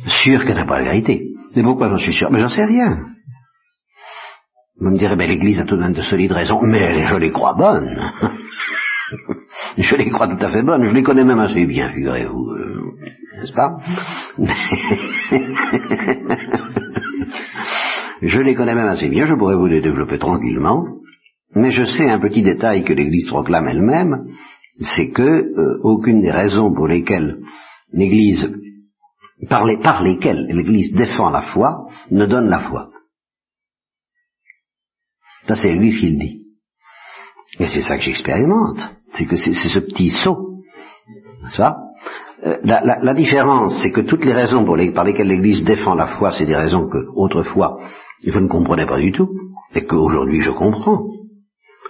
[0.07, 1.23] sûr qu'elle n'a pas la vérité.
[1.55, 2.31] Mais pourquoi j'en suis sûr?
[2.31, 3.16] Mais j'en sais rien.
[4.79, 7.33] Vous me direz, ben l'Église a tout de même de solides raisons, mais je les
[7.33, 7.99] crois bonnes.
[9.79, 12.93] je les crois tout à fait bonnes, je les connais même assez bien, figurez-vous, euh,
[13.39, 13.77] n'est-ce pas?
[18.23, 20.85] Je les connais même assez bien, je pourrais vous les développer tranquillement,
[21.55, 24.29] mais je sais un petit détail que l'Église proclame elle-même,
[24.81, 27.39] c'est que euh, aucune des raisons pour lesquelles
[27.93, 28.51] l'Église,
[29.51, 32.89] par, par lesquelles l'Église défend la foi, ne donne la foi.
[35.47, 36.43] Ça, c'est l'Église qui le dit.
[37.59, 38.81] Et c'est ça que j'expérimente.
[39.13, 40.63] C'est que c'est ce petit saut.
[41.43, 41.77] N'est-ce pas?
[42.45, 46.45] Euh, la, différence, c'est que toutes les raisons par lesquelles l'Église défend la foi, c'est
[46.45, 47.79] des raisons que, autrefois,
[48.25, 49.31] je ne comprenais pas du tout,
[49.75, 51.07] et qu'aujourd'hui je comprends.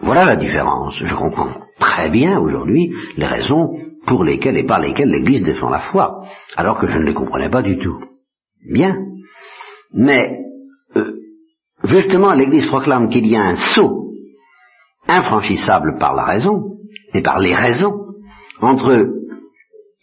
[0.00, 1.02] Voilà la différence.
[1.02, 5.80] Je comprends très bien aujourd'hui les raisons pour lesquelles et par lesquelles l'Église défend la
[5.80, 6.22] foi,
[6.56, 7.98] alors que je ne les comprenais pas du tout.
[8.70, 8.96] Bien.
[9.92, 10.38] Mais
[11.86, 14.12] Justement, l'Église proclame qu'il y a un saut
[15.06, 16.78] infranchissable par la raison
[17.14, 17.94] et par les raisons
[18.60, 19.06] entre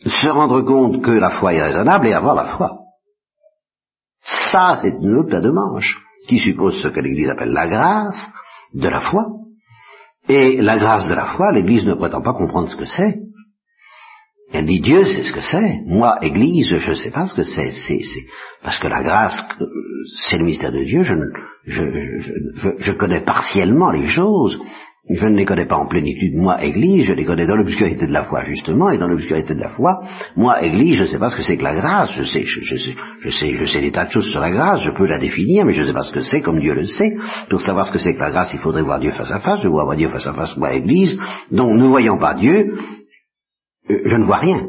[0.05, 2.71] se rendre compte que la foi est raisonnable et avoir la foi.
[4.21, 8.31] Ça, c'est une autre de manche qui suppose ce que l'Église appelle la grâce
[8.73, 9.25] de la foi.
[10.29, 13.19] Et la grâce de la foi, l'Église ne prétend pas comprendre ce que c'est.
[14.53, 15.81] Elle dit Dieu c'est ce que c'est.
[15.87, 17.73] Moi, Église, je ne sais pas ce que c'est.
[18.61, 19.43] Parce que la grâce,
[20.17, 21.01] c'est le mystère de Dieu.
[21.01, 21.15] Je,
[21.65, 21.83] je,
[22.77, 24.59] je, connais partiellement les choses.
[25.09, 26.35] Je ne les connais pas en plénitude.
[26.35, 29.59] Moi, Église, je les connais dans l'obscurité de la foi justement, et dans l'obscurité de
[29.59, 30.01] la foi,
[30.37, 32.11] moi, Église, je ne sais pas ce que c'est que la grâce.
[32.15, 34.81] Je sais, je, sais, je sais, je sais des tas de choses sur la grâce.
[34.81, 36.85] Je peux la définir, mais je ne sais pas ce que c'est, comme Dieu le
[36.85, 37.15] sait.
[37.49, 39.63] Pour savoir ce que c'est que la grâce, il faudrait voir Dieu face à face.
[39.63, 41.17] Je vois voir Dieu face à face, moi, Église.
[41.51, 42.77] Donc, ne voyant pas Dieu,
[43.89, 44.67] euh, je ne vois rien.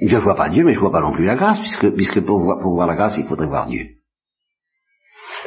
[0.00, 1.90] Je ne vois pas Dieu, mais je ne vois pas non plus la grâce, puisque,
[1.94, 3.86] puisque pour, voir, la grâce, il faudrait voir Dieu.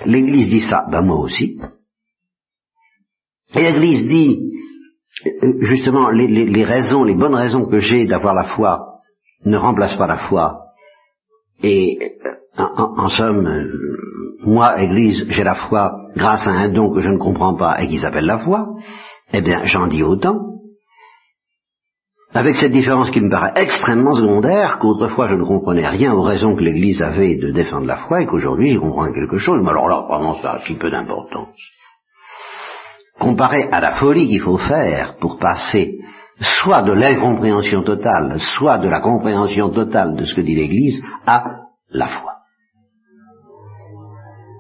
[0.06, 1.60] L'Église dit ça, ben moi aussi.
[3.56, 4.40] Et l'Église dit,
[5.44, 9.00] euh, justement, les, les, raisons, les bonnes raisons que j'ai d'avoir la foi
[9.46, 10.60] ne remplacent pas la foi.
[11.64, 13.48] Et euh, en, en, somme,
[14.44, 17.88] moi, Église, j'ai la foi grâce à un don que je ne comprends pas et
[17.88, 18.76] qui s'appelle la foi.
[19.32, 20.51] Eh bien, j'en dis autant
[22.34, 26.56] avec cette différence qui me paraît extrêmement secondaire, qu'autrefois je ne comprenais rien aux raisons
[26.56, 29.90] que l'Église avait de défendre la foi, et qu'aujourd'hui j'y comprends quelque chose, mais alors
[29.90, 31.58] là, vraiment, ça a si peu d'importance.
[33.20, 35.98] Comparé à la folie qu'il faut faire pour passer
[36.40, 41.44] soit de l'incompréhension totale, soit de la compréhension totale de ce que dit l'Église, à
[41.90, 42.32] la foi.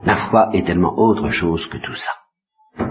[0.03, 2.85] La foi est tellement autre chose que tout ça.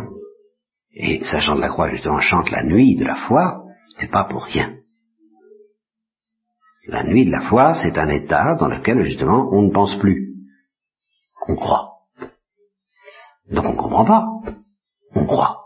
[0.95, 3.63] Et sachant de la croix, justement, chante la nuit de la foi,
[3.99, 4.77] c'est pas pour rien.
[6.87, 10.35] La nuit de la foi, c'est un état dans lequel justement on ne pense plus.
[11.47, 11.91] On croit.
[13.51, 14.27] Donc on ne comprend pas.
[15.15, 15.57] On croit.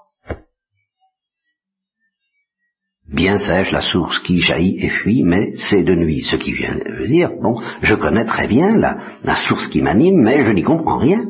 [3.06, 6.22] Bien sèche la source qui jaillit et fuit, mais c'est de nuit.
[6.22, 10.42] Ce qui vient veut dire, bon, je connais très bien la source qui m'anime, mais
[10.42, 11.24] je n'y comprends rien,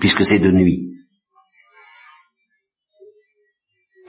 [0.00, 0.88] puisque c'est de nuit.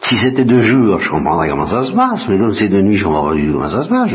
[0.10, 2.96] Si c'était de jour, je comprendrais comment ça se passe, mais comme c'est de nuit,
[2.96, 4.10] je comprends pas du tout comment ça se passe.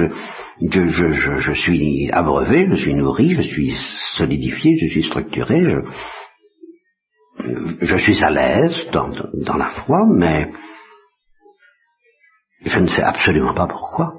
[0.60, 3.70] Je, suis abreuvé, je suis nourri, je suis
[4.16, 5.64] solidifié, je suis structuré,
[7.80, 10.50] je, suis à l'aise dans, la foi, mais
[12.64, 14.14] je ne sais absolument pas pourquoi.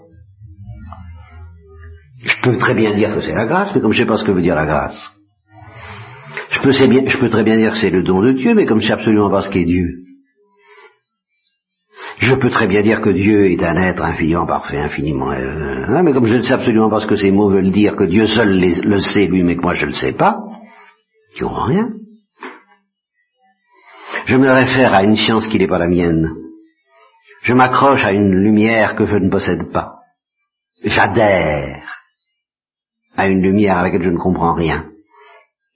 [2.23, 4.15] Je peux très bien dire que c'est la grâce, mais comme je ne sais pas
[4.15, 5.11] ce que veut dire la grâce.
[6.53, 8.88] Je peux très bien dire que c'est le don de Dieu, mais comme je ne
[8.88, 10.05] sais absolument pas ce qu'est Dieu.
[12.20, 15.32] Je peux très bien dire que Dieu est un être infiniment parfait, infiniment...
[15.32, 17.95] Euh, hein, mais comme je ne sais absolument pas ce que ces mots veulent dire,
[17.95, 20.38] que Dieu seul le sait, lui, mais que moi je ne le sais pas,
[21.36, 21.89] tu comprends rien.
[24.26, 26.32] Je me réfère à une science qui n'est pas la mienne.
[27.41, 29.99] Je m'accroche à une lumière que je ne possède pas.
[30.84, 31.84] J'adhère
[33.18, 34.86] à une lumière à laquelle je ne comprends rien.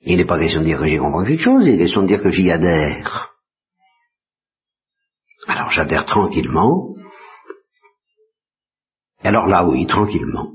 [0.01, 2.07] Il n'est pas question de dire que j'y comprends quelque chose, il est question de
[2.07, 3.28] dire que j'y adhère.
[5.47, 6.95] Alors j'adhère tranquillement.
[9.23, 10.53] Alors là, oui, tranquillement.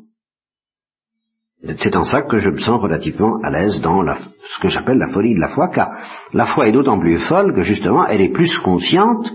[1.79, 5.13] C'est en ça que je me sens relativement à l'aise dans ce que j'appelle la
[5.13, 5.93] folie de la foi, car
[6.33, 9.33] la foi est d'autant plus folle que justement elle est plus consciente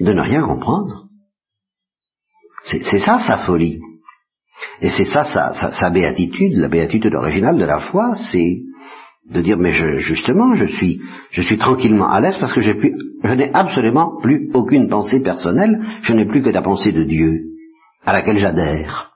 [0.00, 1.04] de ne rien comprendre.
[2.64, 3.80] C'est ça sa folie.
[4.80, 8.62] Et c'est ça sa, béatitude, la béatitude originale de la foi, c'est
[9.30, 11.00] de dire mais je, justement je suis
[11.30, 15.20] je suis tranquillement à l'aise parce que j'ai plus je n'ai absolument plus aucune pensée
[15.20, 17.40] personnelle, je n'ai plus que la pensée de Dieu
[18.04, 19.12] à laquelle j'adhère.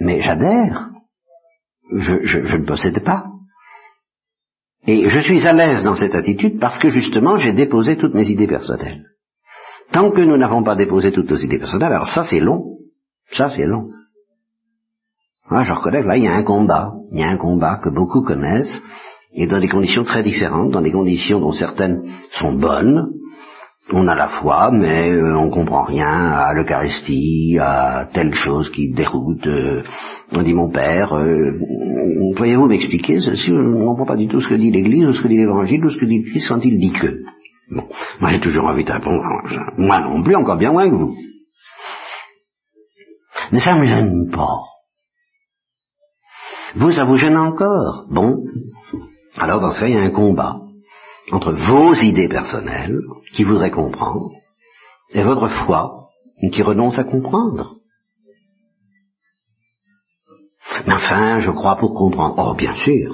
[0.00, 0.90] Mais j'adhère,
[1.92, 3.26] je, je ne possède pas.
[4.86, 8.28] Et je suis à l'aise dans cette attitude parce que justement j'ai déposé toutes mes
[8.30, 9.04] idées personnelles.
[9.92, 12.78] Tant que nous n'avons pas déposé toutes nos idées personnelles, alors ça c'est long,
[13.32, 13.90] ça c'est long.
[15.50, 16.92] Moi, je reconnais, là, il y a un combat.
[17.12, 18.82] Il y a un combat que beaucoup connaissent,
[19.32, 23.08] et dans des conditions très différentes, dans des conditions dont certaines sont bonnes.
[23.90, 28.92] On a la foi, mais euh, on comprend rien à l'Eucharistie, à telle chose qui
[28.92, 29.46] déroute.
[29.46, 29.82] Euh,
[30.32, 31.52] on dit mon père, euh,
[32.36, 35.22] pourriez-vous m'expliquer Si je ne comprends pas du tout ce que dit l'Église, ou ce
[35.22, 37.20] que dit l'Évangile, ou ce que dit Christ quand il dit que.
[37.70, 37.84] Bon,
[38.20, 39.22] moi j'ai toujours envie de répondre,
[39.78, 41.14] moi non plus, encore bien moins que vous.
[43.52, 44.58] Mais ça ne me gêne pas.
[46.78, 48.44] Vous, ça vous gêne encore Bon.
[49.36, 50.60] Alors dans ce cas, il y a un combat
[51.32, 53.00] entre vos idées personnelles,
[53.32, 54.30] qui voudraient comprendre,
[55.12, 56.08] et votre foi,
[56.52, 57.74] qui renonce à comprendre.
[60.86, 62.34] Mais enfin, je crois pour comprendre.
[62.38, 63.12] Oh, bien sûr.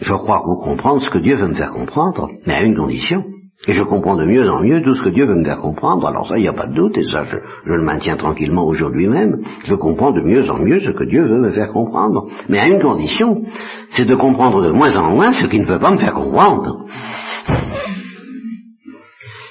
[0.00, 3.24] Je crois pour comprendre ce que Dieu veut me faire comprendre, mais à une condition.
[3.68, 6.06] Et je comprends de mieux en mieux tout ce que Dieu veut me faire comprendre.
[6.06, 9.08] Alors ça, il n'y a pas de doute, et ça, je, le maintiens tranquillement aujourd'hui
[9.08, 9.42] même.
[9.64, 12.28] Je comprends de mieux en mieux ce que Dieu veut me faire comprendre.
[12.48, 13.42] Mais à une condition,
[13.90, 16.84] c'est de comprendre de moins en moins ce qu'il ne veut pas me faire comprendre.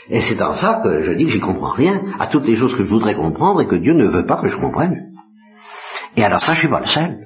[0.09, 2.75] Et c'est dans ça que je dis que j'y comprends rien à toutes les choses
[2.75, 4.95] que je voudrais comprendre et que Dieu ne veut pas que je comprenne.
[6.15, 7.17] Et alors ça, je suis pas le seul.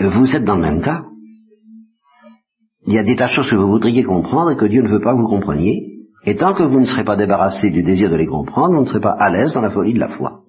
[0.00, 1.02] Vous êtes dans le même cas.
[2.86, 4.88] Il y a des tas de choses que vous voudriez comprendre et que Dieu ne
[4.88, 5.96] veut pas que vous compreniez.
[6.24, 8.86] Et tant que vous ne serez pas débarrassé du désir de les comprendre, vous ne
[8.86, 10.40] serez pas à l'aise dans la folie de la foi.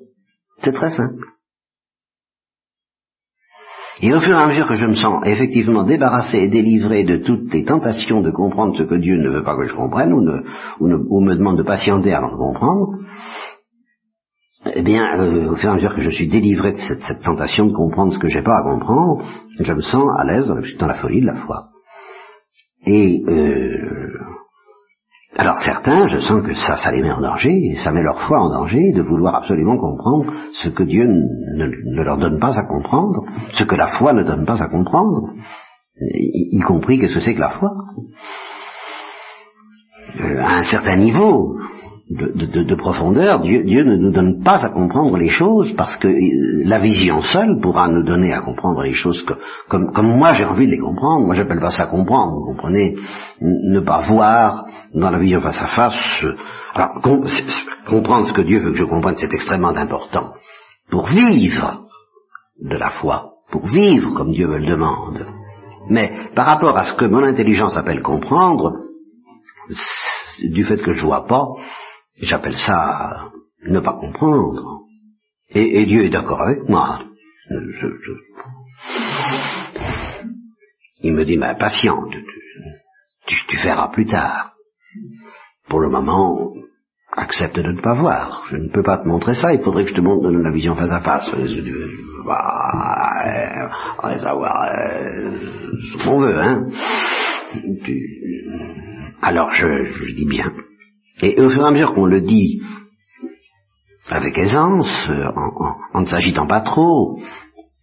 [0.59, 1.23] C'est très simple.
[4.01, 7.17] Et au fur et à mesure que je me sens effectivement débarrassé et délivré de
[7.17, 11.21] toutes les tentations de comprendre ce que Dieu ne veut pas que je comprenne, ou,
[11.21, 12.99] me demande de patienter avant de comprendre,
[14.75, 17.23] eh bien, euh, au fur et à mesure que je suis délivré de cette, cette
[17.23, 19.23] tentation de comprendre ce que j'ai pas à comprendre,
[19.59, 21.69] je me sens à l'aise dans la folie de la foi.
[22.87, 23.97] Et euh,
[25.35, 28.39] alors certains, je sens que ça, ça les met en danger, ça met leur foi
[28.39, 33.25] en danger de vouloir absolument comprendre ce que Dieu ne, leur donne pas à comprendre,
[33.51, 35.33] ce que la foi ne donne pas à comprendre,
[35.99, 37.71] y, compris qu'est-ce que c'est que la foi.
[40.19, 41.57] Euh, à un certain niveau,
[42.09, 46.79] de, profondeur, Dieu, ne nous donne pas à comprendre les choses parce que euh, la
[46.79, 49.25] vision seule pourra nous donner à comprendre les choses
[49.67, 51.25] comme, moi j'ai envie de les comprendre.
[51.25, 52.95] Moi j'appelle pas ça comprendre, vous comprenez
[53.41, 56.25] Ne pas voir dans la vision face à face.
[56.73, 57.01] Alors
[57.89, 60.33] comprendre ce que Dieu veut que je comprenne, c'est extrêmement important
[60.89, 61.87] pour vivre
[62.61, 65.25] de la foi, pour vivre comme Dieu me le demande.
[65.89, 68.71] Mais par rapport à ce que mon intelligence appelle comprendre,
[70.39, 71.47] du fait que je vois pas,
[72.21, 73.31] J'appelle ça
[73.65, 74.81] ne pas comprendre.
[75.49, 77.03] Et, Dieu est d'accord avec moi.
[81.01, 82.13] Il me dit, mais patiente,
[83.27, 84.53] tu, tu, feras plus tard.
[85.69, 86.53] Pour le moment,
[87.15, 88.45] accepte de ne pas voir.
[88.51, 90.75] Je ne peux pas te montrer ça, il faudrait que je te montre la vision
[90.75, 91.29] face à face.
[91.33, 91.45] On
[95.79, 96.67] ce qu'on veut, hein.
[99.21, 100.51] Alors je dis bien.
[101.21, 102.61] Et au fur et à mesure qu'on le dit
[104.09, 105.31] avec aisance, euh,
[105.93, 107.19] en, ne s'agitant pas trop,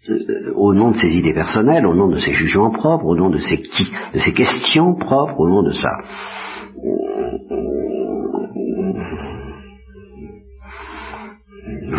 [0.08, 3.30] euh, au nom de ses idées personnelles, au nom de ses jugements propres, au nom
[3.30, 5.90] de ses, de ses questions propres, au nom de sa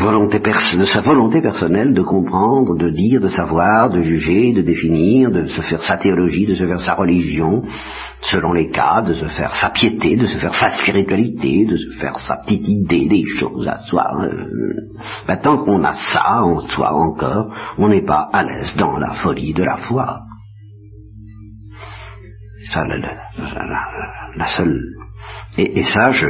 [0.05, 5.31] volonté de sa volonté personnelle de comprendre, de dire, de savoir, de juger, de définir,
[5.31, 7.63] de se faire sa théologie, de se faire sa religion,
[8.21, 11.91] selon les cas, de se faire sa piété, de se faire sa spiritualité, de se
[11.99, 14.05] faire sa petite idée des choses à soi.
[14.23, 19.13] Euh, tant qu'on a ça en soi encore, on n'est pas à l'aise dans la
[19.15, 20.19] folie de la foi.
[22.71, 22.83] Ça,
[24.37, 24.81] la, seule.
[25.57, 26.27] Et, ça, je,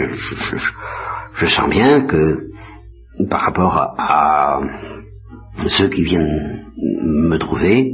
[1.33, 2.54] je sens bien que
[3.29, 4.59] par rapport à,
[5.67, 6.65] ceux qui viennent
[7.03, 7.91] me trouver,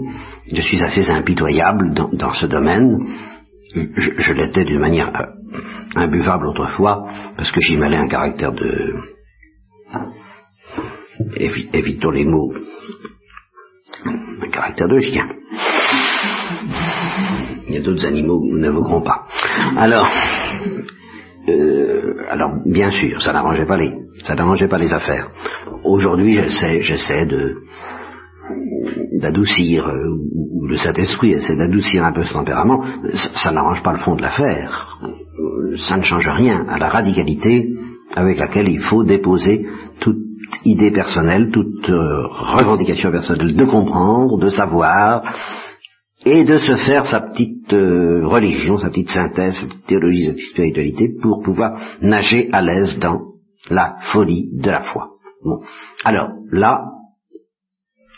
[0.51, 2.97] je suis assez impitoyable dans, ce domaine,
[3.73, 5.59] Je, l'étais d'une manière euh,
[5.95, 7.05] imbuvable autrefois,
[7.37, 8.95] parce que j'y mêlais un caractère de...
[11.73, 12.53] évitons les mots.
[14.05, 15.27] Un caractère de chien.
[17.67, 19.27] Il y a d'autres animaux que nous n'évoquerons pas.
[19.77, 20.09] Alors,
[21.47, 23.93] euh, alors bien sûr, ça n'arrangeait pas les,
[24.31, 25.29] ça n'arrangeait pas les affaires.
[25.83, 27.57] Aujourd'hui, j'essaie, j'essaie de
[29.19, 32.81] d'adoucir, euh, ou le Saint-Esprit essaie d'adoucir un peu ce tempérament,
[33.35, 34.99] ça, n'arrange pas le fond de l'affaire.
[35.75, 37.75] Ça ne change rien à la radicalité
[38.15, 39.67] avec laquelle il faut déposer
[39.99, 40.17] toute
[40.63, 45.23] idée personnelle, toute euh, revendication personnelle, de comprendre, de savoir,
[46.25, 50.33] et de se faire sa petite euh, religion, sa petite synthèse, sa petite théologie, sa
[50.33, 53.30] petite spiritualité, pour pouvoir nager à l'aise dans
[53.69, 55.11] la folie de la foi.
[55.43, 55.63] Bon.
[56.03, 56.83] Alors, là,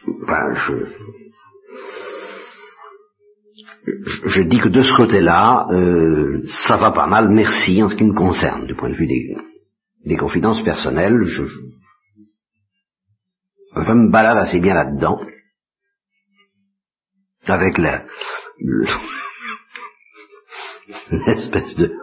[0.06, 0.74] ben, je,
[4.26, 8.04] je dis que de ce côté-là, euh, ça va pas mal, merci en ce qui
[8.04, 9.36] me concerne, du point de vue des,
[10.06, 11.44] des confidences personnelles, je,
[13.76, 15.22] je me balade assez bien là-dedans
[17.46, 18.06] avec la
[21.12, 21.94] l'espèce de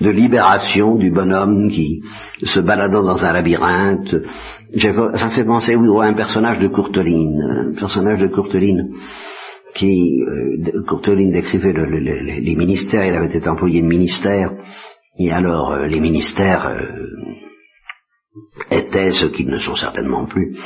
[0.00, 2.02] de libération du bonhomme qui
[2.42, 4.16] se baladant dans un labyrinthe.
[4.76, 8.90] Ça fait penser oui, à un personnage de Courteline, un personnage de Courteline
[9.74, 14.52] qui, euh, Courteline décrivait les ministères, il avait été employé de ministère,
[15.18, 16.86] et alors euh, les ministères euh,
[18.70, 20.56] étaient ce qu'ils ne sont certainement plus,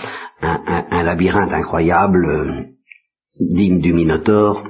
[0.41, 2.68] un, labyrinthe incroyable,
[3.41, 4.64] digne du Minotaure,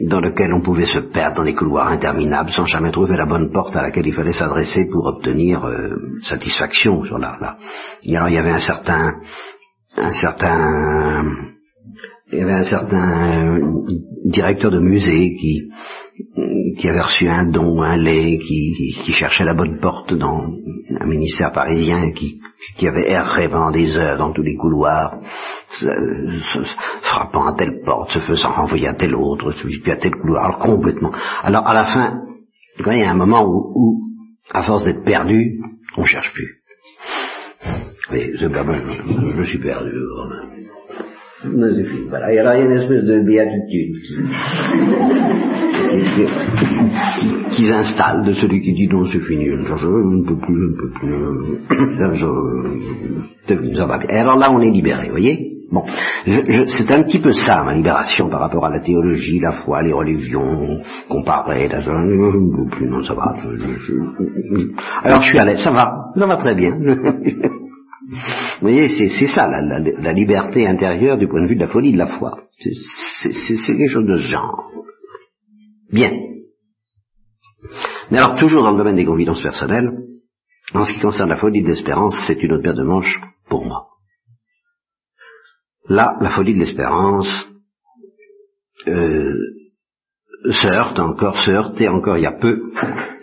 [0.00, 3.50] dans lequel on pouvait se perdre dans des couloirs interminables sans jamais trouver la bonne
[3.50, 7.58] porte à laquelle il fallait s'adresser pour obtenir euh, satisfaction sur la, la.
[8.02, 9.14] Et alors il y avait un certain,
[9.96, 11.24] un certain,
[12.32, 13.82] il y avait un certain euh,
[14.24, 15.68] directeur de musée qui,
[16.78, 20.44] qui avait reçu un don, un lait, qui, cherchait la bonne porte dans
[21.00, 22.40] un ministère parisien, qui,
[22.86, 25.18] avait erré pendant des heures dans tous les couloirs,
[27.02, 30.58] frappant à telle porte, se faisant renvoyer à telle autre, puis à tel couloir, alors
[30.58, 31.12] complètement.
[31.42, 32.20] Alors à la fin,
[32.78, 34.00] il y a un moment où,
[34.52, 35.60] à force d'être perdu,
[35.96, 36.62] on cherche plus.
[38.10, 39.92] Mais je, je suis perdu.
[42.08, 44.14] Voilà, il y a une espèce de béatitude qui,
[47.50, 50.76] qui, s'installe de celui qui dit non, c'est fini, je ne peux plus, je ne
[50.76, 51.14] peux plus,
[51.98, 52.14] ça,
[53.76, 54.00] ça va.
[54.08, 55.48] Et alors là, on est libéré, vous voyez?
[55.72, 55.84] Bon,
[56.26, 59.92] c'est un petit peu ça ma libération par rapport à la théologie, la foi, les
[59.92, 61.70] religions, comparées.
[61.70, 63.34] je ne peux plus, non, ça va.
[65.02, 66.78] alors je suis à l'aise, ça va, ça va très bien.
[68.08, 71.98] Vous voyez, c'est ça la, liberté intérieure du point de vue de la folie de
[71.98, 72.48] la foi.
[72.58, 74.70] C'est quelque chose de ce genre.
[75.92, 76.10] Bien.
[78.10, 79.90] Mais alors, toujours dans le domaine des confidences personnelles,
[80.74, 83.64] en ce qui concerne la folie de l'espérance, c'est une autre paire de manches pour
[83.64, 83.88] moi.
[85.88, 87.48] Là, la folie de l'espérance
[88.88, 89.34] euh,
[90.50, 92.72] se heurte encore, se heurtait encore il y a peu,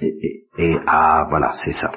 [0.02, 1.92] et, et ah, voilà, c'est ça.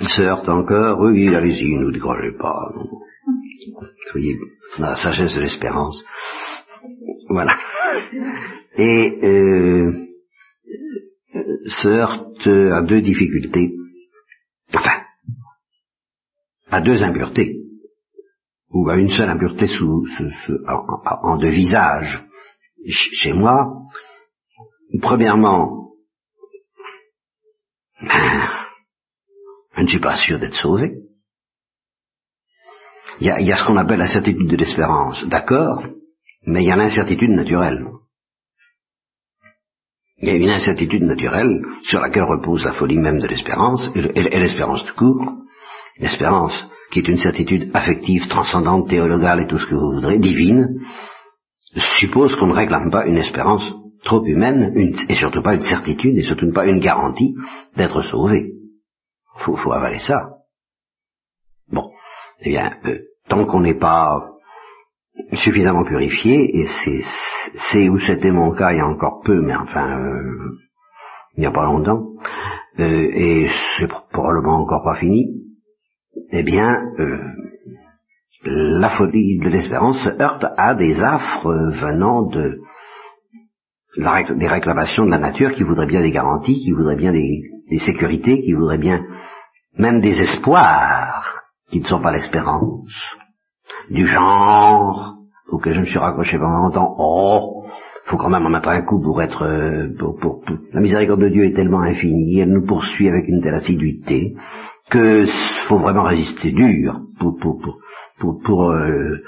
[0.00, 2.72] Il se heurte encore, oui, allez-y, ne décrochez pas.
[4.10, 4.38] Soyez
[4.78, 6.04] dans la sagesse de l'espérance.
[7.28, 7.52] Voilà.
[8.76, 9.92] Et euh,
[11.66, 13.72] se heurte à deux difficultés.
[14.74, 15.02] Enfin,
[16.70, 17.58] à deux impuretés.
[18.70, 19.66] Ou à une seule impureté
[21.22, 22.24] en, deux visages.
[22.88, 23.66] Chez moi,
[25.00, 25.90] premièrement,
[28.00, 28.61] ben,
[29.74, 30.92] je ne suis pas sûr d'être sauvé.
[33.20, 35.84] Il y a, il y a ce qu'on appelle la certitude de l'espérance, d'accord,
[36.46, 37.86] mais il y a l'incertitude naturelle.
[40.18, 44.38] Il y a une incertitude naturelle sur laquelle repose la folie même de l'espérance, et
[44.38, 45.32] l'espérance tout court,
[45.98, 46.54] l'espérance
[46.92, 50.78] qui est une certitude affective, transcendante, théologale et tout ce que vous voudrez, divine,
[51.98, 53.64] suppose qu'on ne réclame pas une espérance
[54.04, 57.34] trop humaine, et surtout pas une certitude, et surtout pas une garantie
[57.76, 58.61] d'être sauvé
[59.38, 60.38] faut, faut avaler ça.
[61.70, 61.90] Bon,
[62.40, 64.28] eh bien, euh, tant qu'on n'est pas
[65.32, 66.66] suffisamment purifié, et
[67.70, 70.58] c'est où c'était mon cas il y a encore peu, mais enfin, euh,
[71.36, 72.02] il n'y a pas longtemps,
[72.78, 73.46] euh, et
[73.78, 75.26] c'est probablement encore pas fini,
[76.30, 76.66] eh bien,
[78.44, 82.58] la folie de l'espérance se heurte à des affres venant de
[83.96, 87.78] des réclamations de la nature qui voudraient bien des garanties, qui voudraient bien des, des
[87.78, 89.02] sécurités, qui voudraient bien
[89.78, 92.92] même des espoirs qui ne sont pas l'espérance,
[93.90, 95.14] du genre
[95.50, 96.94] auquel je me suis raccroché pendant longtemps.
[96.98, 97.64] Oh,
[98.06, 99.42] faut quand même en mettre un coup pour être...
[99.44, 103.26] euh, pour, pour- pour- La miséricorde de Dieu est tellement infinie, elle nous poursuit avec
[103.28, 104.34] une telle assiduité,
[104.90, 105.24] que
[105.68, 107.78] faut vraiment résister dur pour, pour, pour,
[108.18, 109.18] pour, pour, euh,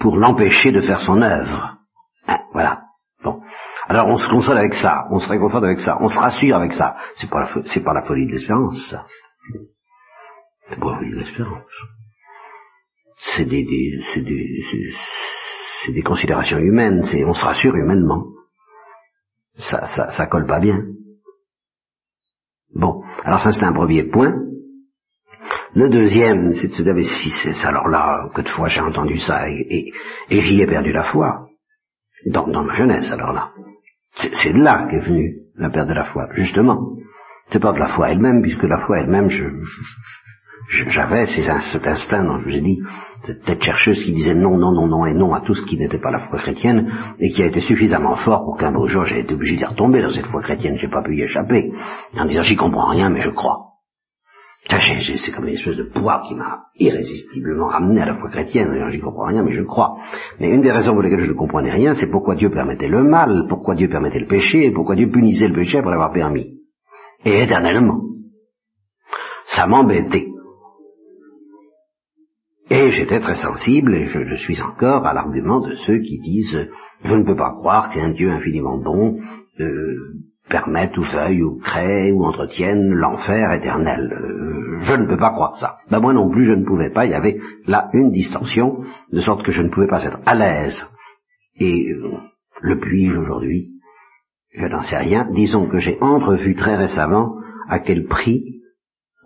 [0.00, 1.76] pour l'empêcher de faire son œuvre.
[2.28, 2.82] Hein, voilà.
[3.22, 3.40] Bon.
[3.88, 6.72] Alors on se console avec ça, on se réconforte avec ça, on se rassure avec
[6.74, 6.96] ça.
[7.16, 9.06] C'est pas la, c'est pas la folie de l'espérance, ça.
[10.68, 11.62] C'est pas la folie de l'espérance.
[13.34, 18.24] C'est des, des, c'est des, c'est- des considérations humaines, c'est, on se rassure humainement.
[19.56, 20.82] Ça, ça, ça colle pas bien.
[22.74, 23.02] Bon.
[23.24, 24.34] Alors ça c'est un premier point.
[25.74, 28.68] Le deuxième, c'est de se dire, mais si c'est ça, alors là, que de fois
[28.68, 29.92] j'ai entendu ça et,
[30.30, 31.46] et j'y ai perdu la foi.
[32.24, 33.50] Dans, dans ma jeunesse, alors là.
[34.14, 36.96] C'est de là qu'est venue la perte de la foi, justement.
[37.50, 39.44] C'est pas de la foi elle-même, puisque la foi elle-même, je,
[40.88, 42.78] j'avais cet instinct dont je vous ai dit,
[43.22, 45.76] cette tête chercheuse qui disait non, non, non, non et non à tout ce qui
[45.76, 49.04] n'était pas la foi chrétienne, et qui a été suffisamment fort pour qu'un beau jour
[49.04, 51.72] j'ai été obligé d'y retomber dans cette foi chrétienne, j'ai pas pu y échapper,
[52.16, 53.75] en disant j'y comprends rien, mais je crois.
[54.68, 58.90] C'est comme une espèce de poids qui m'a irrésistiblement ramené à la foi chrétienne.
[58.90, 59.96] J'y comprends rien, mais je crois.
[60.40, 63.04] Mais une des raisons pour lesquelles je ne comprenais rien, c'est pourquoi Dieu permettait le
[63.04, 66.58] mal, pourquoi Dieu permettait le péché, pourquoi Dieu punissait le péché après l'avoir permis.
[67.24, 68.00] Et éternellement.
[69.46, 70.26] Ça m'embêtait.
[72.68, 76.68] Et j'étais très sensible, et je le suis encore, à l'argument de ceux qui disent
[77.04, 79.20] je ne peux pas croire qu'un Dieu infiniment bon
[79.60, 79.94] euh,
[80.48, 84.12] permette ou veuille ou crée ou entretienne l'enfer éternel.
[84.12, 85.78] Euh, je ne peux pas croire ça.
[85.90, 89.20] Ben moi non plus je ne pouvais pas, il y avait là une distorsion, de
[89.20, 90.86] sorte que je ne pouvais pas être à l'aise.
[91.58, 92.18] Et euh,
[92.60, 93.70] le puis-je aujourd'hui?
[94.54, 95.28] Je n'en sais rien.
[95.32, 97.36] Disons que j'ai entrevu très récemment
[97.68, 98.56] à quel prix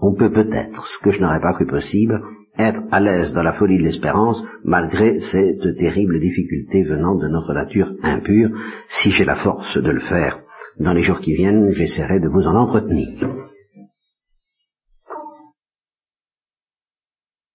[0.01, 2.23] on peut peut-être, ce que je n'aurais pas cru possible,
[2.59, 7.53] être à l'aise dans la folie de l'espérance malgré cette terrible difficulté venant de notre
[7.53, 8.51] nature impure.
[8.89, 10.41] Si j'ai la force de le faire
[10.81, 13.50] dans les jours qui viennent, j'essaierai de vous en entretenir.